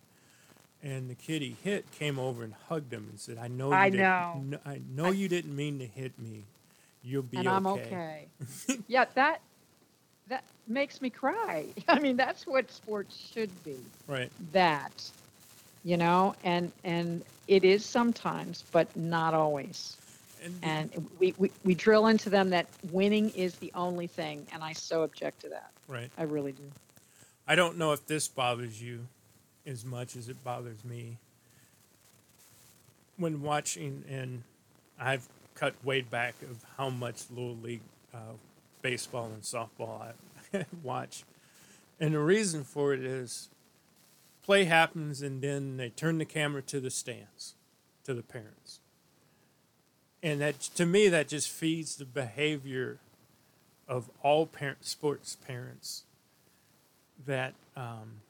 [0.82, 3.88] And the kid he hit came over and hugged him and said, "I know you
[3.88, 4.46] I didn't, know.
[4.64, 6.48] I know you didn't mean to hit me.
[7.02, 8.28] You'll be and okay." i'm okay
[8.86, 9.40] yeah that
[10.28, 14.30] that makes me cry i mean that's what sports should be Right.
[14.52, 15.10] that
[15.82, 20.01] you know and and it is sometimes but not always
[20.42, 24.62] And, and we, we, we drill into them that winning is the only thing and
[24.62, 26.10] i so object to that right.
[26.18, 26.64] i really do
[27.46, 29.06] I don't know if this bothers you
[29.66, 31.18] as much as it bothers me.
[33.16, 34.42] When watching, and
[34.98, 37.82] I've cut way back of how much Little League
[38.14, 38.34] uh,
[38.80, 40.12] baseball and softball
[40.52, 41.24] I watch.
[42.00, 43.48] And the reason for it is
[44.42, 47.54] play happens, and then they turn the camera to the stands,
[48.04, 48.80] to the parents.
[50.22, 52.98] And that, to me, that just feeds the behavior
[53.88, 56.04] of all parent, sports parents
[57.26, 58.20] that um,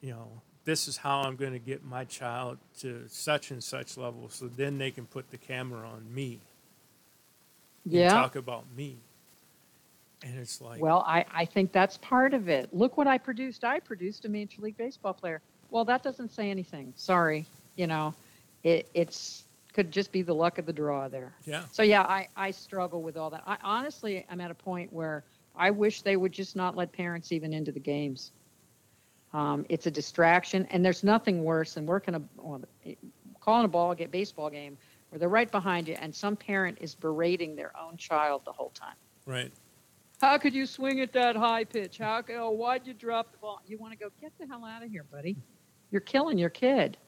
[0.00, 0.28] you know
[0.64, 4.46] this is how I'm going to get my child to such and such level, so
[4.46, 6.40] then they can put the camera on me
[7.88, 8.96] yeah talk about me.
[10.24, 12.74] And it's like, Well, I, I think that's part of it.
[12.74, 13.64] Look what I produced.
[13.64, 15.40] I produced a Major League Baseball player.
[15.70, 16.92] Well, that doesn't say anything.
[16.96, 17.46] Sorry.
[17.76, 18.14] You know,
[18.64, 21.34] it it's could just be the luck of the draw there.
[21.44, 23.42] yeah, So yeah, I, I struggle with all that.
[23.46, 27.32] I honestly I'm at a point where I wish they would just not let parents
[27.32, 28.32] even into the games.
[29.32, 32.62] Um, it's a distraction, and there's nothing worse than working a well,
[33.40, 34.78] calling a ball get baseball game
[35.10, 38.70] where they're right behind you, and some parent is berating their own child the whole
[38.70, 38.96] time.
[39.26, 39.52] right.
[40.20, 41.98] How could you swing at that high pitch?
[41.98, 43.60] How could, oh, why'd you drop the ball?
[43.68, 45.36] You want to go, get the hell out of here, buddy.
[45.92, 46.98] You're killing your kid.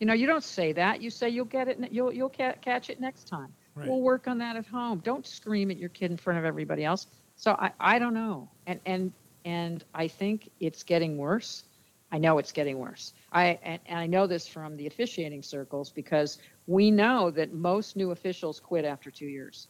[0.00, 1.02] You know, you don't say that.
[1.02, 3.52] You say you'll get it, you'll, you'll ca- catch it next time.
[3.74, 3.86] Right.
[3.86, 5.00] We'll work on that at home.
[5.04, 7.06] Don't scream at your kid in front of everybody else.
[7.36, 8.48] So I, I don't know.
[8.66, 9.12] And, and,
[9.44, 11.64] and I think it's getting worse.
[12.10, 13.12] I know it's getting worse.
[13.30, 17.94] I, and, and I know this from the officiating circles because we know that most
[17.94, 19.68] new officials quit after two years.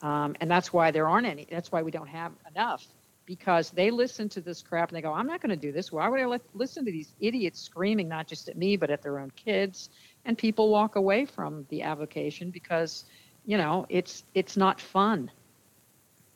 [0.00, 1.46] Um, and that's why there aren't any.
[1.50, 2.86] That's why we don't have enough
[3.36, 5.90] because they listen to this crap and they go, I'm not going to do this.
[5.90, 9.00] Why would I let, listen to these idiots screaming, not just at me, but at
[9.00, 9.88] their own kids?
[10.26, 13.06] And people walk away from the avocation because,
[13.46, 15.30] you know, it's, it's not fun.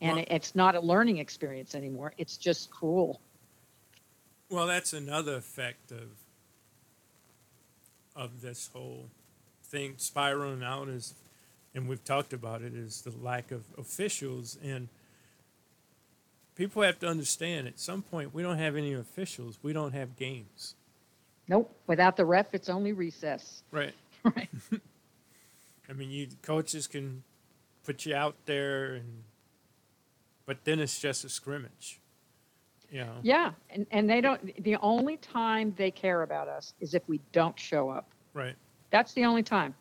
[0.01, 2.15] And Well- it, it's not a learning experience anymore.
[2.17, 3.21] It's just cruel.
[4.49, 6.09] Well, that's another effect of
[8.15, 9.11] of this whole
[9.63, 11.13] thing spiraling out is,
[11.75, 14.89] and we've talked about it, is the lack of officials and
[16.57, 20.17] people have to understand at some point we don't have any officials, we don't have
[20.17, 20.75] games.
[21.49, 21.73] Nope.
[21.87, 23.63] Without the ref, it's only recess.
[23.71, 23.95] Right.
[24.35, 24.49] Right.
[25.89, 27.23] I mean, you coaches can
[27.85, 29.23] put you out there, and
[30.47, 32.01] but then it's just a scrimmage.
[32.91, 33.13] You know.
[33.23, 33.53] Yeah.
[33.71, 37.57] And, and they don't, the only time they care about us is if we don't
[37.57, 38.09] show up.
[38.35, 38.57] Right.
[38.91, 39.77] That's the only time.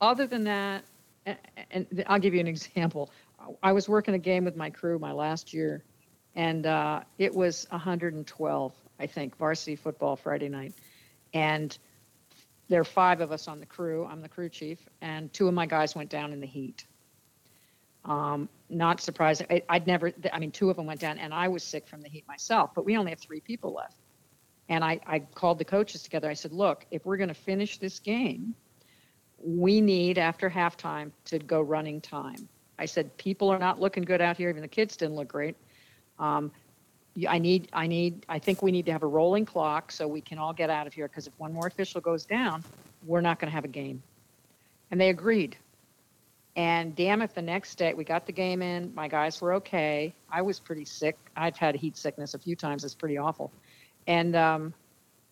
[0.00, 0.84] Other than that,
[1.26, 1.36] and,
[1.70, 3.10] and I'll give you an example.
[3.62, 5.84] I was working a game with my crew my last year,
[6.34, 10.74] and uh, it was 112, I think, varsity football Friday night.
[11.34, 11.76] And
[12.68, 14.06] there are five of us on the crew.
[14.06, 16.84] I'm the crew chief, and two of my guys went down in the heat.
[18.04, 19.46] Um, not surprising.
[19.50, 22.00] I, I'd never, I mean, two of them went down, and I was sick from
[22.00, 23.96] the heat myself, but we only have three people left.
[24.68, 26.30] And I, I called the coaches together.
[26.30, 28.54] I said, look, if we're going to finish this game,
[29.42, 32.48] we need after halftime to go running time.
[32.78, 34.48] I said, people are not looking good out here.
[34.48, 35.56] Even the kids didn't look great.
[36.20, 36.52] Um,
[37.28, 40.20] I need, I need, I think we need to have a rolling clock so we
[40.20, 41.08] can all get out of here.
[41.08, 42.62] Because if one more official goes down,
[43.04, 44.02] we're not going to have a game.
[44.90, 45.56] And they agreed.
[46.56, 48.94] And damn it, the next day we got the game in.
[48.94, 50.14] My guys were okay.
[50.30, 51.16] I was pretty sick.
[51.36, 52.84] I've had heat sickness a few times.
[52.84, 53.50] It's pretty awful.
[54.06, 54.74] And um,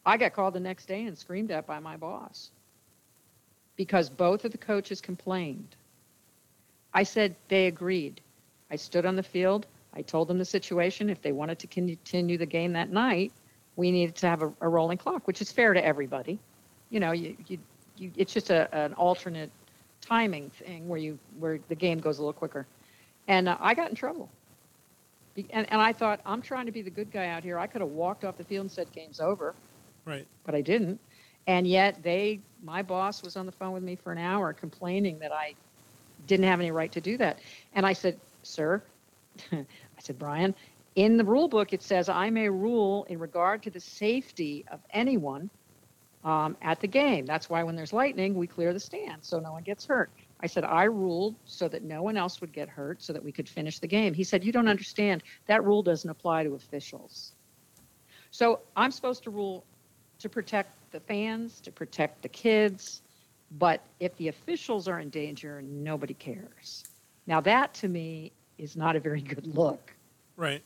[0.07, 2.51] I got called the next day and screamed at by my boss
[3.76, 5.76] because both of the coaches complained.
[6.93, 8.20] I said they agreed.
[8.70, 9.66] I stood on the field.
[9.95, 11.09] I told them the situation.
[11.11, 13.32] If they wanted to continue the game that night,
[13.76, 16.39] we needed to have a, a rolling clock, which is fair to everybody.
[16.91, 17.59] You know, you, you,
[17.97, 19.51] you, it's just a, an alternate
[20.01, 22.66] timing thing where you where the game goes a little quicker.
[23.26, 24.30] And uh, I got in trouble.
[25.51, 27.59] And, and I thought, I'm trying to be the good guy out here.
[27.59, 29.55] I could have walked off the field and said, game's over
[30.05, 30.26] Right.
[30.45, 31.01] but I didn't.
[31.47, 35.18] And yet they, my boss was on the phone with me for an hour complaining
[35.20, 35.55] that I
[36.26, 37.39] didn't have any right to do that.
[37.74, 38.82] And I said, sir,
[39.53, 39.64] I
[40.01, 40.55] said, Brian,
[40.95, 44.80] in the rule book, it says I may rule in regard to the safety of
[44.91, 45.51] anyone
[46.24, 47.24] um, at the game.
[47.26, 50.11] That's why when there's lightning, we clear the stand so no one gets hurt.
[50.41, 53.32] I said, I ruled so that no one else would get hurt so that we
[53.32, 54.14] could finish the game.
[54.14, 55.22] He said, You don't understand.
[55.47, 57.32] That rule doesn't apply to officials.
[58.30, 59.64] So I'm supposed to rule
[60.18, 63.03] to protect the fans, to protect the kids.
[63.53, 66.84] But if the officials are in danger, nobody cares.
[67.26, 69.94] Now, that to me is not a very good look.
[70.36, 70.62] Right.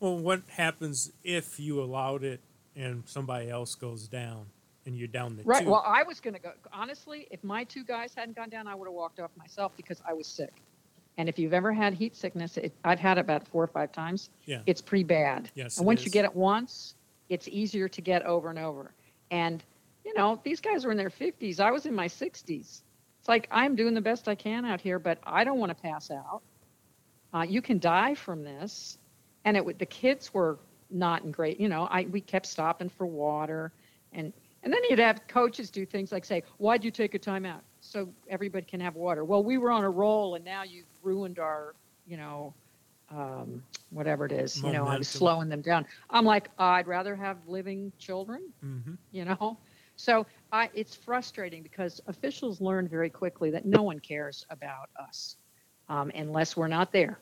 [0.00, 2.40] Well, what happens if you allowed it
[2.74, 4.46] and somebody else goes down
[4.84, 5.64] and you're down the Right.
[5.64, 5.70] two?
[5.70, 6.52] Well, I was going to go.
[6.72, 10.02] Honestly, if my two guys hadn't gone down, I would have walked off myself because
[10.06, 10.52] I was sick.
[11.18, 13.90] And if you've ever had heat sickness, it, I've had it about four or five
[13.90, 14.28] times.
[14.44, 14.60] Yeah.
[14.66, 15.50] It's pretty bad.
[15.54, 16.94] Yes, And once you get it once,
[17.30, 18.92] it's easier to get over and over.
[19.30, 19.64] And,
[20.04, 21.58] you know, these guys were in their 50s.
[21.58, 22.82] I was in my 60s.
[23.18, 25.74] It's like I'm doing the best I can out here, but I don't want to
[25.82, 26.42] pass out.
[27.36, 28.98] Uh, you can die from this.
[29.44, 30.58] And it would, the kids were
[30.90, 33.72] not in great, you know, I, we kept stopping for water.
[34.12, 34.32] And,
[34.62, 37.60] and then you'd have coaches do things like say, why'd you take a timeout?
[37.80, 39.24] So everybody can have water.
[39.24, 41.74] Well, we were on a roll and now you've ruined our,
[42.06, 42.54] you know,
[43.10, 44.62] um, whatever it is.
[44.64, 45.84] You know, I'm slowing them down.
[46.08, 49.58] I'm like, I'd rather have living children, hmm you know?
[49.96, 55.36] So I, it's frustrating because officials learn very quickly that no one cares about us
[55.88, 57.18] um, unless we're not there.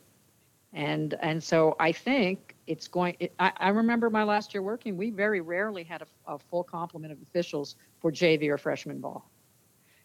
[0.75, 3.17] And and so I think it's going.
[3.21, 4.97] It, I, I remember my last year working.
[4.97, 9.31] We very rarely had a, a full complement of officials for JV or freshman ball.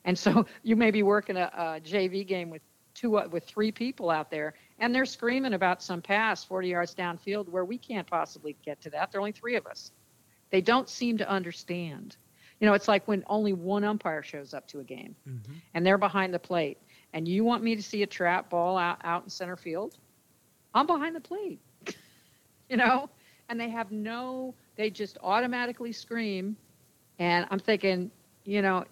[0.06, 2.62] And so you may be working a, a JV game with
[2.94, 6.94] two uh, with three people out there, and they're screaming about some pass 40 yards
[6.94, 9.12] downfield where we can't possibly get to that.
[9.12, 9.92] There are only three of us.
[10.52, 12.18] They don't seem to understand.
[12.60, 15.16] You know, it's like when only one umpire shows up to a game,
[15.74, 16.78] and they're behind the plate,
[17.14, 19.98] and you want me to see a trap ball out, out in center field.
[20.74, 21.60] I'm behind the plate,
[22.70, 23.10] you know,
[23.50, 26.56] and they have no, they just automatically scream.
[27.18, 28.12] And I'm thinking,
[28.46, 28.86] you know,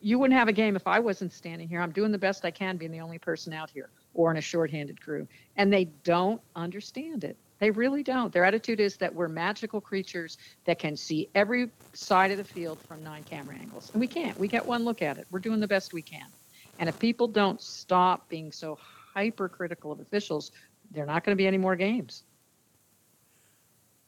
[0.00, 1.80] you wouldn't have a game if I wasn't standing here.
[1.80, 4.40] I'm doing the best I can being the only person out here or in a
[4.40, 5.26] shorthanded crew.
[5.56, 7.36] And they don't understand it.
[7.58, 8.32] They really don't.
[8.32, 12.78] Their attitude is that we're magical creatures that can see every side of the field
[12.80, 13.90] from nine camera angles.
[13.92, 14.36] And we can't.
[14.38, 15.26] We get one look at it.
[15.30, 16.26] We're doing the best we can.
[16.80, 18.78] And if people don't stop being so
[19.14, 20.50] hypercritical of officials,
[20.92, 22.24] there are not going to be any more games.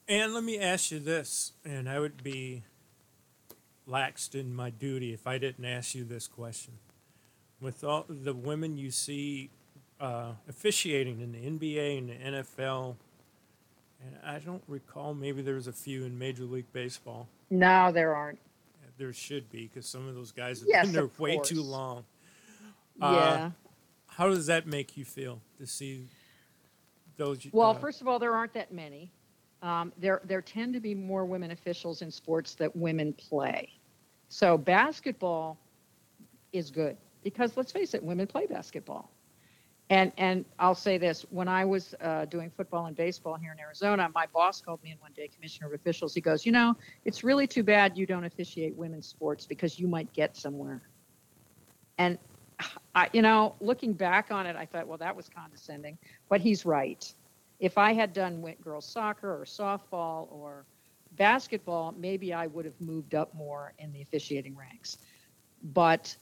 [0.07, 2.63] And let me ask you this, and I would be
[3.89, 6.75] laxed in my duty if I didn't ask you this question.
[7.61, 9.51] With all the women you see
[10.01, 12.97] uh, officiating in the NBA and the NFL,
[14.05, 17.27] and I don't recall, maybe there's a few in Major League Baseball.
[17.49, 18.39] No, there aren't.
[18.99, 21.67] There should be, because some of those guys have Yes, been there way too course.
[21.67, 22.05] long.
[23.01, 23.07] Yeah.
[23.07, 23.51] Uh,
[24.07, 26.07] How does that make you feel to see
[27.17, 27.47] those?
[27.53, 29.11] Well, uh, first of all, there aren't that many.
[29.63, 33.71] Um, there, there tend to be more women officials in sports that women play.
[34.29, 35.59] So basketball
[36.53, 39.11] is good because let's face it, women play basketball.
[39.91, 43.61] And and I'll say this: when I was uh, doing football and baseball here in
[43.61, 46.15] Arizona, my boss called me in one day, commissioner of officials.
[46.15, 49.87] He goes, "You know, it's really too bad you don't officiate women's sports because you
[49.87, 50.81] might get somewhere."
[51.99, 52.19] And
[52.95, 55.99] I, you know, looking back on it, I thought, well, that was condescending,
[56.29, 57.13] but he's right.
[57.59, 60.65] If I had done girls soccer or softball or
[61.13, 64.99] basketball, maybe I would have moved up more in the officiating ranks.
[65.63, 66.17] But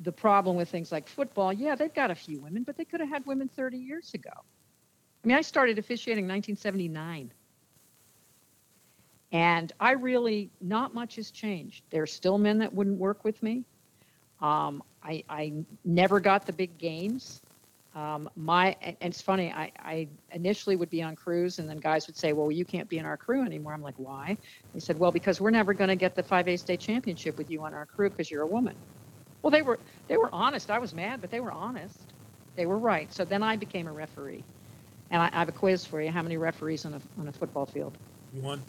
[0.00, 3.00] the problem with things like football, yeah, they've got a few women, but they could
[3.00, 4.30] have had women 30 years ago.
[4.32, 7.32] I mean, I started officiating in 1979.
[9.30, 11.84] And I really, not much has changed.
[11.90, 13.64] There are still men that wouldn't work with me.
[14.40, 15.52] Um, I, I
[15.84, 17.42] never got the big games.
[17.94, 19.50] Um, my and and it's funny.
[19.50, 22.88] I, I initially would be on crews, and then guys would say, "Well, you can't
[22.88, 24.36] be in our crew anymore." I'm like, "Why?"
[24.74, 27.64] They said, "Well, because we're never going to get the 5A state championship with you
[27.64, 28.74] on our crew because you're a woman."
[29.42, 30.70] Well, they were they were honest.
[30.70, 32.12] I was mad, but they were honest.
[32.56, 33.12] They were right.
[33.12, 34.44] So then I became a referee,
[35.10, 36.10] and I, I have a quiz for you.
[36.10, 37.96] How many referees on a on a football field?
[38.32, 38.62] one.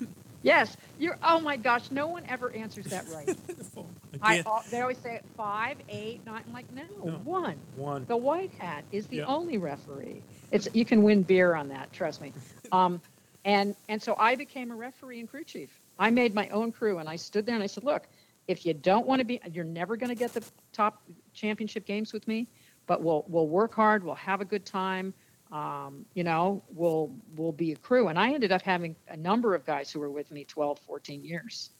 [0.44, 1.16] Yes, you're.
[1.22, 3.34] Oh my gosh, no one ever answers that right.
[4.22, 6.42] I, they always say five, eight, nine.
[6.46, 7.12] I'm like, no, No.
[7.24, 7.56] one.
[7.76, 8.04] one.
[8.06, 9.24] The white hat is the Yeah.
[9.24, 10.22] only referee.
[10.52, 11.92] It's you can win beer on that.
[11.92, 12.32] Trust me.
[12.72, 13.00] Um,
[13.44, 15.80] and and so I became a referee and crew chief.
[15.98, 18.06] I made my own crew, and I stood there and I said, look,
[18.48, 20.42] if you don't want to be, you're never going to get the
[20.72, 21.02] top
[21.34, 22.48] championship games with me,
[22.86, 24.02] but we'll we'll work hard.
[24.04, 25.14] We'll have a good time.
[25.52, 28.08] Um, you know, we'll we'll be a crew.
[28.08, 31.24] And I ended up having a number of guys who were with me 12, 14
[31.24, 31.70] years.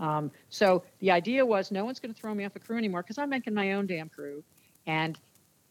[0.00, 3.02] Um, so the idea was no one's going to throw me off a crew anymore
[3.02, 4.42] because I'm making my own damn crew,
[4.86, 5.18] and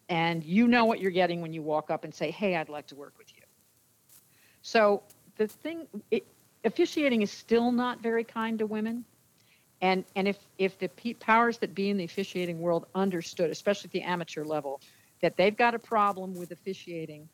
[0.09, 2.87] and you know what you're getting when you walk up and say, "Hey, I'd like
[2.87, 3.41] to work with you."
[4.61, 5.01] So
[5.37, 6.25] the thing, it,
[6.63, 9.03] officiating is still not very kind to women,
[9.81, 13.91] and and if if the powers that be in the officiating world understood, especially at
[13.91, 14.81] the amateur level,
[15.21, 17.29] that they've got a problem with officiating,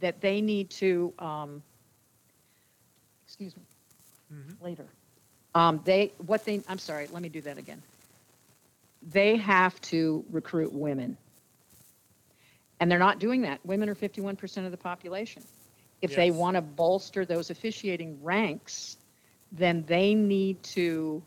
[0.00, 1.62] that they need to, um,
[3.26, 3.62] excuse me,
[4.60, 4.86] later.
[5.54, 7.82] Um, they what they I'm sorry, let me do that again.
[9.02, 11.16] They have to recruit women.
[12.80, 13.64] And they're not doing that.
[13.64, 15.42] Women are 51% of the population.
[16.00, 18.96] If they want to bolster those officiating ranks,
[19.52, 21.22] then they need to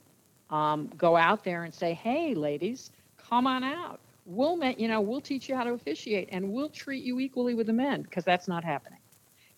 [0.49, 3.99] um, go out there and say, "Hey, ladies, come on out.
[4.25, 7.67] We'll, you know, we'll teach you how to officiate, and we'll treat you equally with
[7.67, 8.99] the men," because that's not happening.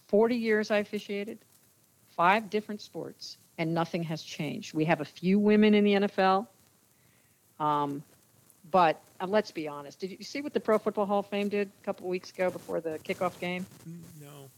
[0.08, 1.40] 40 years I officiated,
[2.16, 4.74] five different sports, and nothing has changed.
[4.74, 6.48] We have a few women in the NFL,
[7.60, 8.04] um,
[8.72, 10.00] but uh, let's be honest.
[10.00, 12.50] Did you see what the Pro Football Hall of Fame did a couple weeks ago
[12.50, 13.66] before the kickoff game?
[14.22, 14.50] No.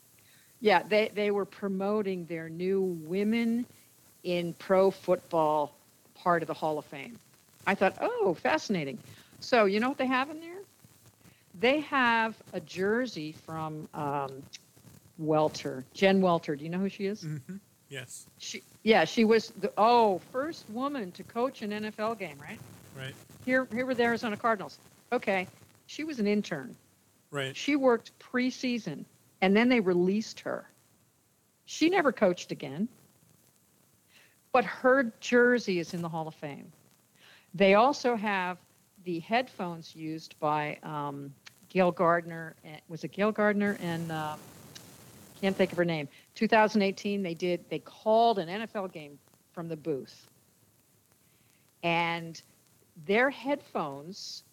[0.60, 3.66] Yeah, they, they were promoting their new women
[4.24, 5.76] in pro football
[6.16, 7.20] part of the Hall of Fame.
[7.66, 8.98] I thought, oh, fascinating.
[9.40, 10.60] So, you know what they have in there?
[11.60, 14.44] They have a jersey from um,
[15.18, 16.56] Welter, Jen Welter.
[16.56, 17.22] Do you know who she is?
[17.24, 17.38] hmm
[17.90, 18.28] Yes.
[18.38, 22.60] She, yeah, she was the oh first woman to coach an NFL game, right?
[22.98, 23.16] Right.
[23.46, 24.78] Here, here with the Arizona Cardinals.
[25.14, 25.48] Okay,
[25.86, 26.76] she was an intern.
[27.32, 27.56] Right.
[27.56, 29.06] She worked preseason
[29.42, 30.70] and then they released her.
[31.66, 32.90] She never coached again,
[34.52, 36.72] but her jersey is in the Hall of Fame.
[37.54, 38.58] They also have
[39.08, 41.34] the headphones used by um,
[41.70, 42.58] Gail Gardner.
[42.66, 44.38] eh, Was it Gail Gardner and um,
[45.40, 46.10] can't think of her name.
[46.36, 47.64] 2018, they did.
[47.70, 49.18] They called an NFL game
[49.54, 50.30] from the booth,
[51.84, 52.42] and
[53.06, 54.44] their headphones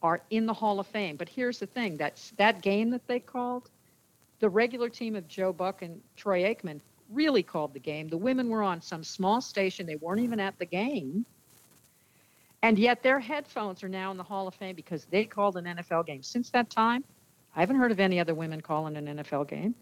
[0.00, 1.16] are in the Hall of Fame.
[1.16, 3.68] But here's the thing: that's that game that they called.
[4.38, 8.06] The regular team of Joe Buck and Troy Aikman really called the game.
[8.08, 9.86] The women were on some small station.
[9.86, 11.26] They weren't even at the game.
[12.64, 15.66] And yet their headphones are now in the Hall of Fame because they called an
[15.66, 16.22] NFL game.
[16.22, 17.04] Since that time,
[17.54, 19.74] I haven't heard of any other women calling an NFL game.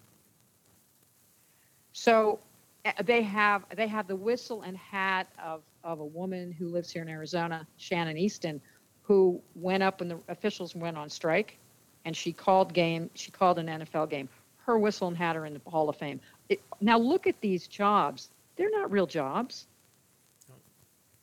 [1.92, 2.40] So
[2.84, 6.90] uh, they have they have the whistle and hat of, of a woman who lives
[6.90, 8.60] here in Arizona, Shannon Eastin,
[9.02, 11.58] who went up when the officials went on strike,
[12.04, 13.10] and she called game.
[13.14, 14.28] She called an NFL game.
[14.56, 16.20] Her whistle and hat are in the Hall of Fame.
[16.48, 18.30] It, now look at these jobs.
[18.56, 19.68] They're not real jobs.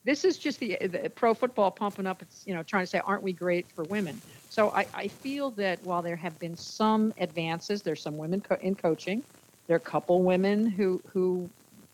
[0.04, 2.22] This is just the, the pro football pumping up.
[2.22, 4.20] It's you know trying to say, aren't we great for women?
[4.48, 8.58] So I, I feel that while there have been some advances, there's some women co-
[8.60, 9.22] in coaching.
[9.66, 11.50] There are a couple women who who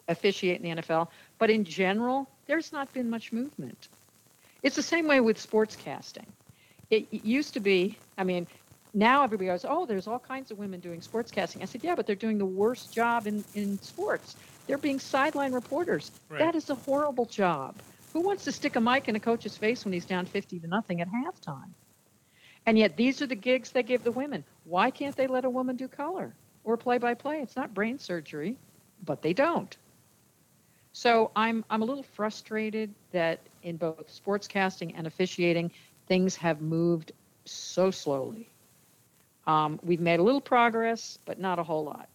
[0.09, 3.89] officiate in the NFL, but in general, there's not been much movement.
[4.63, 6.27] It's the same way with sports casting.
[6.91, 8.47] It, it used to be, I mean,
[8.95, 11.63] now everybody goes, oh, there's all kinds of women doing sports casting.
[11.63, 14.37] I said, yeah, but they're doing the worst job in, in sports.
[14.67, 16.11] They're being sideline reporters.
[16.31, 16.39] Right.
[16.39, 17.77] That is a horrible job.
[18.17, 20.67] Who wants to stick a mic in a coach's face when he's down 50 to
[20.67, 21.69] nothing at halftime?
[22.64, 24.43] And yet these are the gigs they give the women.
[24.64, 27.43] Why can't they let a woman do color or play by play?
[27.43, 28.57] It's not brain surgery,
[29.05, 29.77] but they don't.
[30.95, 35.71] So I'm I'm a little frustrated that in both sportscasting and officiating,
[36.09, 37.12] things have moved
[37.45, 38.49] so slowly.
[39.47, 42.09] Um, we've made a little progress, but not a whole lot.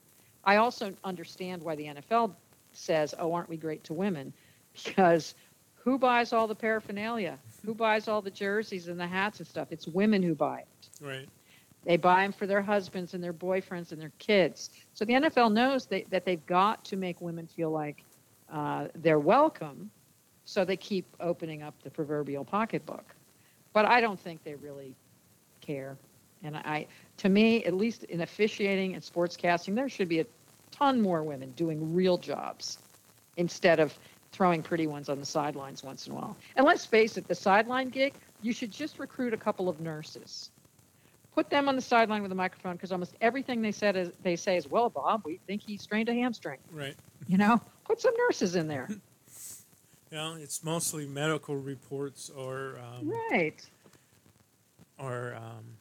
[0.44, 2.34] I also understand why the NFL
[2.74, 4.34] says, "Oh, aren't we great to women?"
[4.86, 5.36] Because
[5.84, 7.38] who buys all the paraphernalia?
[7.66, 9.68] Who buys all the jerseys and the hats and stuff?
[9.72, 10.90] It's women who buy it.
[11.00, 11.30] Right.
[11.84, 14.70] They buy them for their husbands and their boyfriends and their kids.
[14.94, 18.04] So the NFL knows they, that they've got to make women feel like
[18.52, 19.90] uh, they're welcome.
[20.46, 23.16] So they keep opening up the proverbial pocketbook.
[23.74, 24.96] But I don't think they really
[25.62, 25.98] care.
[26.44, 30.26] And I, to me, at least in officiating and sportscasting, there should be a
[30.72, 32.80] ton more women doing real jobs
[33.38, 33.98] instead of
[34.32, 36.38] throwing pretty ones on the sidelines once in a while.
[36.56, 40.52] And let's face it, the sideline gig, you should just recruit a couple of nurses
[41.34, 44.36] put them on the sideline with a microphone because almost everything they said is they
[44.36, 46.96] say is, "Well, Bob, we think he strained a hamstring." Right.
[47.28, 48.90] You know, put some nurses in there.
[50.12, 53.66] yeah, it's mostly medical reports or um, right.
[54.98, 55.78] or um,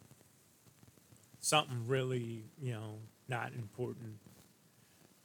[1.41, 2.99] something really, you know,
[3.29, 4.19] not important.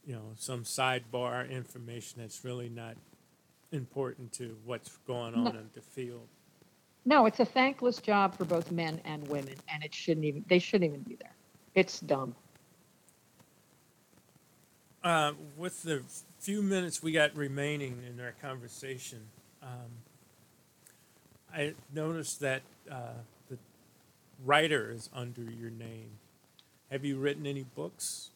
[0.04, 2.96] You know, some sidebar information that's really not
[3.72, 6.26] important to what's going on in the field.
[7.04, 10.44] No, it's a thankless job for both men and women, and it shouldn't even.
[10.48, 11.34] They shouldn't even be there.
[11.74, 12.34] It's dumb.
[15.04, 16.02] Uh, with the
[16.40, 19.20] few minutes we got remaining in our conversation,
[19.62, 19.90] um,
[21.54, 23.12] I noticed that uh,
[23.48, 23.56] the
[24.44, 26.10] writer is under your name.
[26.90, 28.30] Have you written any books?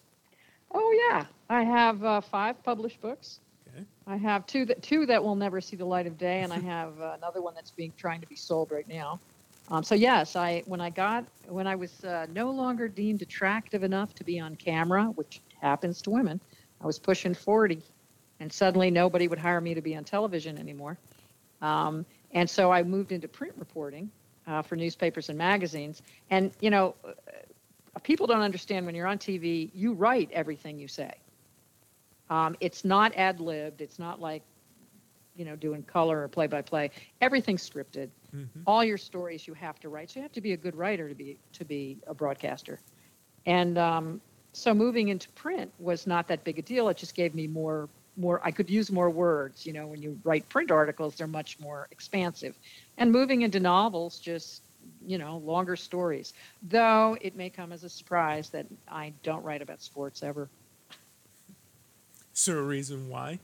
[0.73, 3.41] Oh yeah, I have uh, five published books.
[3.75, 3.85] Okay.
[4.07, 6.59] I have two that two that will never see the light of day, and I
[6.59, 9.21] have uh, another one that's being trying to be sold right now.
[9.69, 13.83] Um, so yes, I when I got when I was uh, no longer deemed attractive
[13.83, 16.41] enough to be on camera, which happens to women,
[16.81, 17.83] I was pushing forty,
[18.41, 20.99] and suddenly nobody would hire me to be on television anymore.
[21.63, 24.11] Um, and so I moved into print reporting
[24.47, 26.03] uh, for newspapers and magazines.
[26.31, 27.13] And you know, uh,
[28.03, 31.13] people don't understand when you're on TV, you write everything you say.
[32.31, 33.81] Um, it's not ad libbed.
[33.81, 34.43] It's not like,
[35.35, 36.91] you know, doing color or play by play.
[37.21, 38.09] Everything's scripted.
[38.35, 38.63] Mm-hmm.
[38.67, 40.11] All your stories you have to write.
[40.11, 42.79] So you have to be a good writer to be to be a broadcaster.
[43.47, 44.21] And um,
[44.53, 46.89] so moving into print was not that big a deal.
[46.89, 48.41] It just gave me more more.
[48.45, 49.67] I could use more words.
[49.67, 52.57] You know, when you write print articles, they're much more expansive.
[52.97, 54.63] And moving into novels just
[55.05, 56.33] you know longer stories.
[56.63, 60.49] Though it may come as a surprise that I don't write about sports ever.
[62.35, 63.39] Is there a reason why?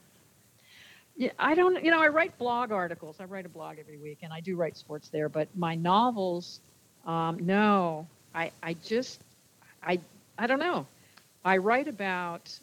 [1.17, 1.83] Yeah, I don't.
[1.83, 3.17] You know, I write blog articles.
[3.21, 5.29] I write a blog every week, and I do write sports there.
[5.29, 6.61] But my novels,
[7.07, 9.23] um, no, I, I just,
[9.83, 9.99] I,
[10.39, 10.87] I don't know.
[11.45, 12.55] I write about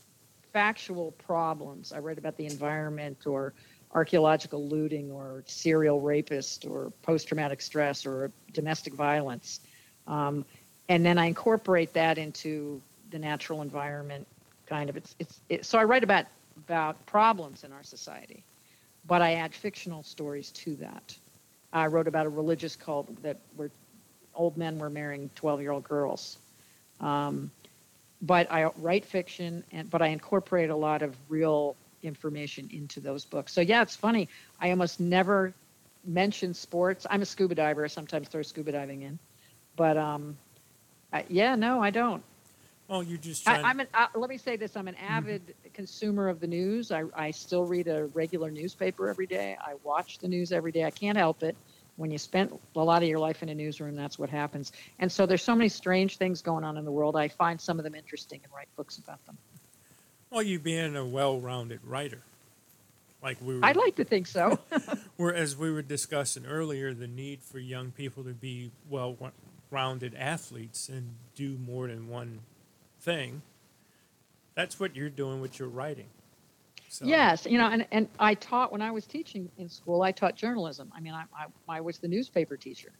[0.51, 1.91] factual problems.
[1.91, 3.53] I write about the environment, or
[3.91, 9.61] archaeological looting, or serial rapist, or post-traumatic stress, or domestic violence,
[10.05, 10.45] um,
[10.89, 14.27] and then I incorporate that into the natural environment
[14.73, 16.25] kind of it's it's it, so I write about
[16.57, 18.43] about problems in our society,
[19.05, 21.15] but I add fictional stories to that.
[21.71, 23.69] I wrote about a religious cult that where
[24.33, 26.39] old men were marrying 12 year old girls.
[26.99, 27.51] Um,
[28.21, 33.25] but I write fiction, and but I incorporate a lot of real information into those
[33.25, 33.53] books.
[33.53, 34.27] So yeah, it's funny.
[34.59, 35.53] I almost never
[36.03, 37.05] mention sports.
[37.11, 37.85] I'm a scuba diver.
[37.85, 39.19] I sometimes throw scuba diving in,
[39.75, 40.35] but um,
[41.11, 42.23] I, yeah, no, I don't.
[42.93, 46.29] Oh, you're just I, I'm an, uh, let me say this: I'm an avid consumer
[46.29, 46.91] of the news.
[46.91, 49.57] I, I still read a regular newspaper every day.
[49.59, 50.83] I watch the news every day.
[50.83, 51.55] I can't help it.
[51.95, 54.71] When you spend a lot of your life in a newsroom, that's what happens.
[54.99, 57.15] And so there's so many strange things going on in the world.
[57.15, 59.39] I find some of them interesting and write books about them.
[60.29, 62.21] well, you being a well-rounded writer,
[63.23, 63.65] like we were.
[63.65, 64.59] I'd like to think so.
[65.17, 71.15] whereas we were discussing earlier, the need for young people to be well-rounded athletes and
[71.33, 72.41] do more than one
[73.03, 73.41] thing.
[74.55, 76.07] That's what you're doing with your writing.
[76.89, 80.03] So, Yes, you know, and, and I taught when I was teaching in school.
[80.03, 80.91] I taught journalism.
[80.95, 82.91] I mean, I, I I was the newspaper teacher,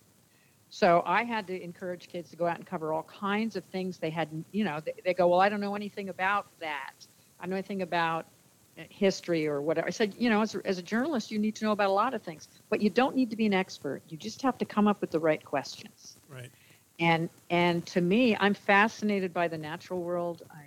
[0.70, 3.99] so I had to encourage kids to go out and cover all kinds of things
[3.99, 4.30] they had.
[4.51, 7.06] You know, they, they go, well, I don't know anything about that.
[7.39, 8.26] I don't know anything about
[8.80, 9.86] uh, history or whatever.
[9.86, 11.93] I said, you know, as a, as a journalist, you need to know about a
[11.93, 14.01] lot of things, but you don't need to be an expert.
[14.10, 16.49] You just have to come up with the right questions Right.
[17.00, 20.44] And and to me i'm fascinated by the natural world.
[20.52, 20.64] I,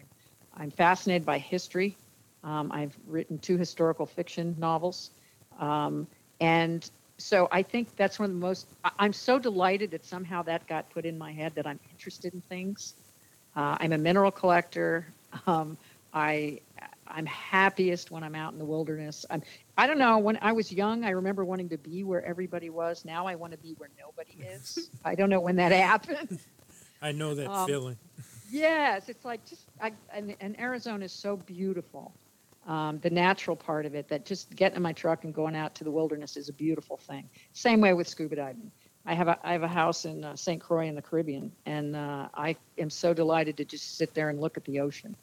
[0.62, 1.96] i'm fascinated by history.
[2.44, 5.10] Um, i've written two historical fiction novels.
[5.58, 6.06] Um,
[6.40, 8.66] and so i think that's one of the most
[8.98, 12.40] i'm so delighted that somehow that got put in my head that i'm interested in
[12.42, 12.94] things.
[13.54, 15.06] Uh, i'm a mineral collector.
[15.46, 15.76] Um,
[16.12, 16.60] i
[17.08, 19.24] i'm happiest when i'm out in the wilderness.
[19.30, 19.42] I'm
[19.76, 23.04] i don't know when i was young i remember wanting to be where everybody was
[23.04, 26.38] now i want to be where nobody is i don't know when that happened
[27.02, 27.96] I know that Um, feeling.
[28.50, 32.14] Yes, it's like just I, and, and Arizona is so beautiful.
[32.66, 35.74] Um, the natural part of it, that just getting in my truck and going out
[35.76, 37.28] to the wilderness is a beautiful thing.
[37.52, 38.72] Same way with scuba diving.
[39.04, 40.60] I have a I have a house in uh, St.
[40.60, 44.40] Croix in the Caribbean, and uh, I am so delighted to just sit there and
[44.40, 45.14] look at the ocean.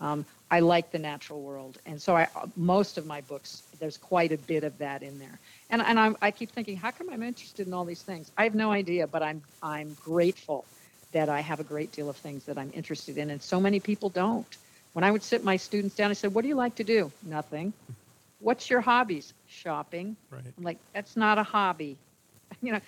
[0.00, 4.32] Um, I like the natural world, and so I most of my books there's quite
[4.32, 5.38] a bit of that in there.
[5.70, 8.30] And and I'm, I keep thinking, how come I'm interested in all these things?
[8.36, 10.64] I have no idea, but I'm I'm grateful
[11.12, 13.80] that I have a great deal of things that I'm interested in, and so many
[13.80, 14.56] people don't.
[14.94, 17.10] When I would sit my students down, I said, "What do you like to do?"
[17.24, 17.72] Nothing.
[18.40, 19.34] What's your hobbies?
[19.48, 20.16] Shopping.
[20.30, 20.44] Right.
[20.56, 21.96] I'm like, that's not a hobby,
[22.62, 22.80] you know.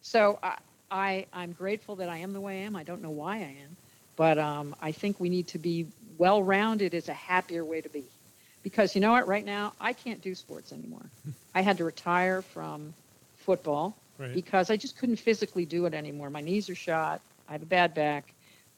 [0.00, 0.56] So I,
[0.90, 2.74] I I'm grateful that I am the way I am.
[2.76, 3.76] I don't know why I am,
[4.16, 5.86] but um, I think we need to be
[6.18, 6.94] well-rounded.
[6.94, 8.04] Is a happier way to be,
[8.62, 9.26] because you know what?
[9.28, 11.04] Right now, I can't do sports anymore.
[11.54, 12.94] I had to retire from
[13.38, 14.34] football Right.
[14.34, 16.28] because I just couldn't physically do it anymore.
[16.28, 17.20] My knees are shot.
[17.48, 18.32] I have a bad back.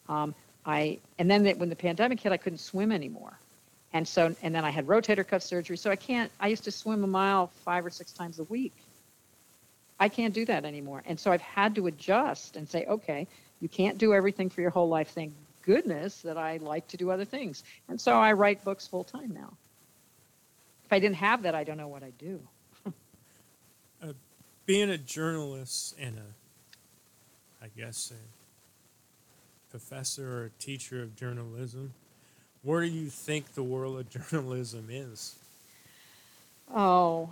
[0.09, 0.34] Um,
[0.66, 3.32] I and then when the pandemic hit, I couldn't swim anymore,
[3.95, 5.78] and so and then I had rotator cuff surgery.
[5.78, 6.30] So I can't.
[6.38, 8.74] I used to swim a mile five or six times a week.
[9.99, 13.26] I can't do that anymore, and so I've had to adjust and say, okay,
[13.61, 15.09] you can't do everything for your whole life.
[15.09, 15.32] Thank
[15.63, 19.33] goodness that I like to do other things, and so I write books full time
[19.33, 19.57] now.
[20.85, 22.41] If I didn't have that, I don't know what I'd do.
[24.03, 24.15] Uh,
[24.65, 31.93] being a journalist and a, I guess, a professor or a teacher of journalism,
[32.63, 35.37] where do you think the world of journalism is?
[36.75, 37.29] Oh,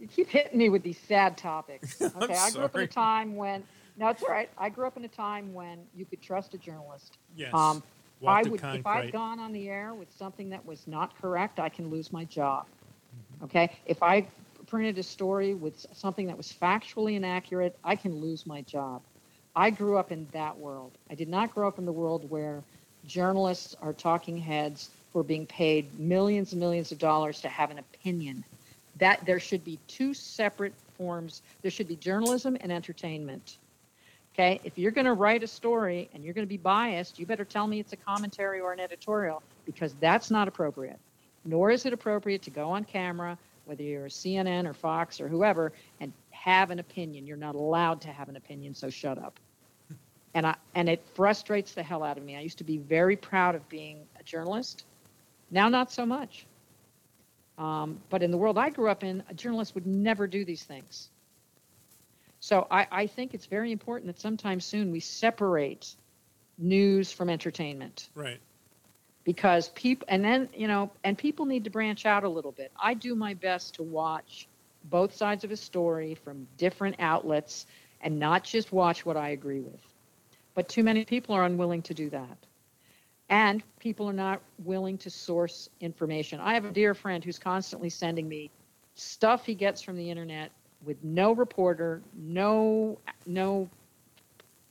[0.00, 2.00] you keep hitting me with these sad topics.
[2.22, 3.62] Okay, I grew up in a time when
[3.98, 4.50] no, it's all right.
[4.58, 7.18] I grew up in a time when you could trust a journalist.
[7.36, 7.52] Yes.
[7.54, 7.82] Um,
[8.26, 8.86] I would, if.
[8.86, 12.24] I'd gone on the air with something that was not correct, I can lose my
[12.24, 12.66] job.
[12.66, 13.44] Mm-hmm.
[13.44, 14.26] Okay, if I
[14.66, 19.02] printed a story with something that was factually inaccurate, I can lose my job.
[19.54, 20.92] I grew up in that world.
[21.10, 22.62] I did not grow up in the world where
[23.06, 27.70] journalists are talking heads who are being paid millions and millions of dollars to have
[27.70, 28.44] an opinion.
[28.98, 31.42] That there should be two separate forms.
[31.62, 33.58] There should be journalism and entertainment.
[34.38, 37.24] Okay, if you're going to write a story and you're going to be biased, you
[37.24, 40.98] better tell me it's a commentary or an editorial because that's not appropriate.
[41.46, 45.28] Nor is it appropriate to go on camera, whether you're a CNN or Fox or
[45.28, 47.26] whoever, and have an opinion.
[47.26, 49.40] You're not allowed to have an opinion, so shut up.
[50.34, 52.36] And I and it frustrates the hell out of me.
[52.36, 54.84] I used to be very proud of being a journalist.
[55.50, 56.44] Now, not so much.
[57.56, 60.62] Um, but in the world I grew up in, a journalist would never do these
[60.62, 61.08] things.
[62.46, 65.96] So I, I think it's very important that sometime soon we separate
[66.56, 68.38] news from entertainment Right.
[69.24, 72.70] because people and then you know and people need to branch out a little bit
[72.80, 74.46] i do my best to watch
[74.84, 77.66] both sides of a story from different outlets
[78.00, 79.82] and not just watch what i agree with
[80.54, 82.38] but too many people are unwilling to do that
[83.28, 86.38] and people are not willing to source information.
[86.38, 88.52] I have a dear friend who's constantly sending me
[88.94, 90.52] stuff he gets from the internet
[90.86, 93.70] with no reporter, no no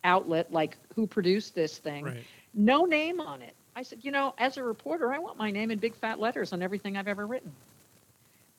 [0.04, 2.28] outlet like who produced this thing, Right.
[2.54, 3.56] no name on it.
[3.76, 6.54] I said, you know, as a reporter, I want my name in big fat letters
[6.54, 7.54] on everything I've ever written.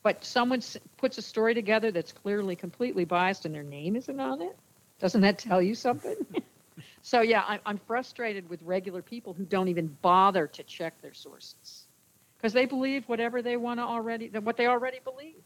[0.03, 4.21] But someone s- puts a story together that's clearly completely biased and their name isn't
[4.21, 4.57] on it.
[5.01, 6.17] Doesn't that tell you something?
[7.03, 11.15] so yeah, I, I'm frustrated with regular people who don't even bother to check their
[11.15, 11.87] sources
[12.39, 15.43] because they believe whatever they want to already, what they already believe.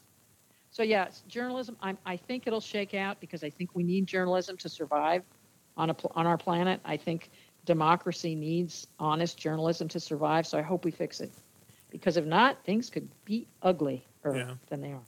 [0.71, 1.77] So it's journalism.
[1.81, 5.23] I'm, I think it'll shake out because I think we need journalism to survive
[5.77, 6.81] on a on our planet.
[6.85, 7.31] I think
[7.65, 10.47] democracy needs honest journalism to survive.
[10.47, 11.31] So I hope we fix it
[11.91, 14.55] because if not, things could be uglier Yeah.
[14.69, 15.03] than they are.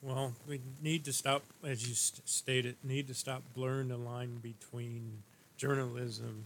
[0.00, 4.36] Well, we need to stop, as you st- stated, need to stop blurring the line
[4.36, 5.24] between
[5.56, 6.44] journalism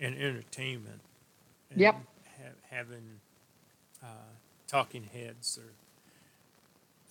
[0.00, 1.00] and entertainment.
[1.70, 1.94] And Yep.
[2.38, 3.20] Ha- having
[4.02, 4.06] uh,
[4.66, 5.72] talking heads or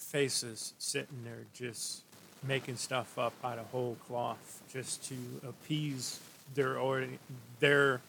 [0.05, 2.01] faces sitting there just
[2.47, 5.15] making stuff up out of whole cloth just to
[5.47, 6.19] appease
[6.53, 7.19] their audi-
[7.59, 8.01] their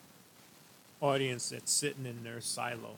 [1.01, 2.97] audience that's sitting in their silo.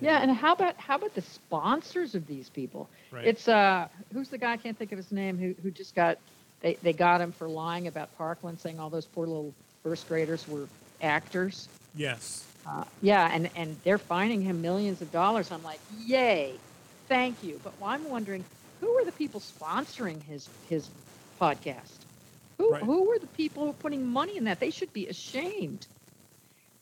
[0.00, 2.88] Yeah, and how about how about the sponsors of these people?
[3.10, 3.26] Right.
[3.26, 4.52] It's uh, who's the guy?
[4.52, 5.36] I can't think of his name.
[5.36, 6.18] Who who just got
[6.60, 10.48] they they got him for lying about Parkland, saying all those poor little first graders
[10.48, 10.66] were
[11.02, 11.68] actors.
[11.94, 12.46] Yes.
[12.66, 15.50] Uh, yeah, and and they're fining him millions of dollars.
[15.50, 16.54] I'm like, yay,
[17.10, 17.60] thank you.
[17.62, 18.42] But I'm wondering,
[18.80, 20.88] who were the people sponsoring his his
[21.38, 21.98] podcast?
[22.56, 22.82] Who Right.
[22.82, 24.60] who are the people who are putting money in that?
[24.60, 25.86] They should be ashamed.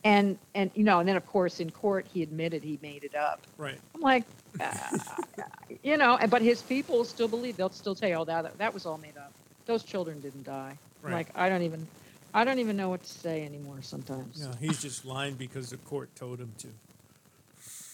[0.04, 3.16] And and you know, and then of course in court he admitted he made it
[3.16, 3.40] up.
[3.56, 3.80] Right.
[3.94, 4.24] I'm like,
[4.60, 4.74] uh,
[5.82, 8.86] you know, but his people still believe they'll still tell you, oh, that that was
[8.86, 9.32] all made up.
[9.66, 10.78] Those children didn't die.
[11.02, 11.14] Right.
[11.14, 11.86] Like I don't even,
[12.34, 14.40] I don't even know what to say anymore sometimes.
[14.40, 16.68] No, he's just lying because the court told him to.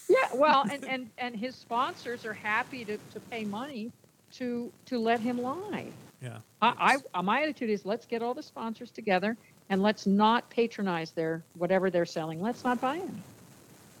[0.09, 3.91] Yeah, well, and, and, and his sponsors are happy to, to pay money
[4.33, 5.87] to to let him lie.
[6.21, 6.37] Yeah.
[6.61, 9.37] I, I uh, my attitude is let's get all the sponsors together
[9.69, 12.41] and let's not patronize their whatever they're selling.
[12.41, 13.23] Let's not buy them.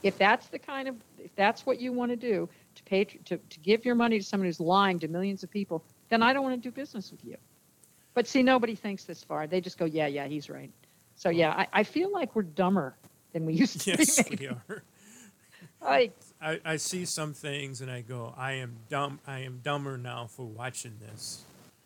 [0.03, 3.37] If that's the kind of if that's what you want to do to pay to,
[3.37, 6.43] to give your money to someone who's lying to millions of people, then I don't
[6.43, 7.37] want to do business with you.
[8.13, 9.45] But see, nobody thinks this far.
[9.47, 10.71] They just go, yeah, yeah, he's right.
[11.15, 12.95] So yeah, I, I feel like we're dumber
[13.33, 14.35] than we used to yes, be.
[14.39, 14.83] we are.
[15.85, 19.19] Like, I, I see some things and I go, I am dumb.
[19.27, 21.43] I am dumber now for watching this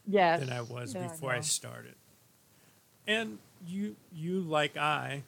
[0.07, 0.39] yes.
[0.39, 1.41] than I was Yeah, before I know.
[1.41, 1.95] started.
[3.07, 5.23] And you, you like I,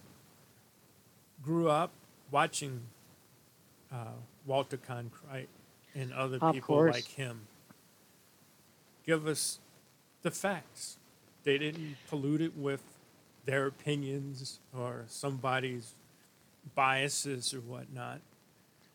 [1.44, 1.92] grew up
[2.30, 2.82] watching
[3.92, 4.14] uh,
[4.46, 5.48] Walter Cronkite
[5.96, 6.94] and other Of people course.
[6.96, 7.42] like him
[9.06, 9.60] give us
[10.22, 10.98] the facts.
[11.44, 12.84] They didn't pollute it with
[13.46, 15.96] their opinions or somebody's
[16.76, 18.22] biases or whatnot,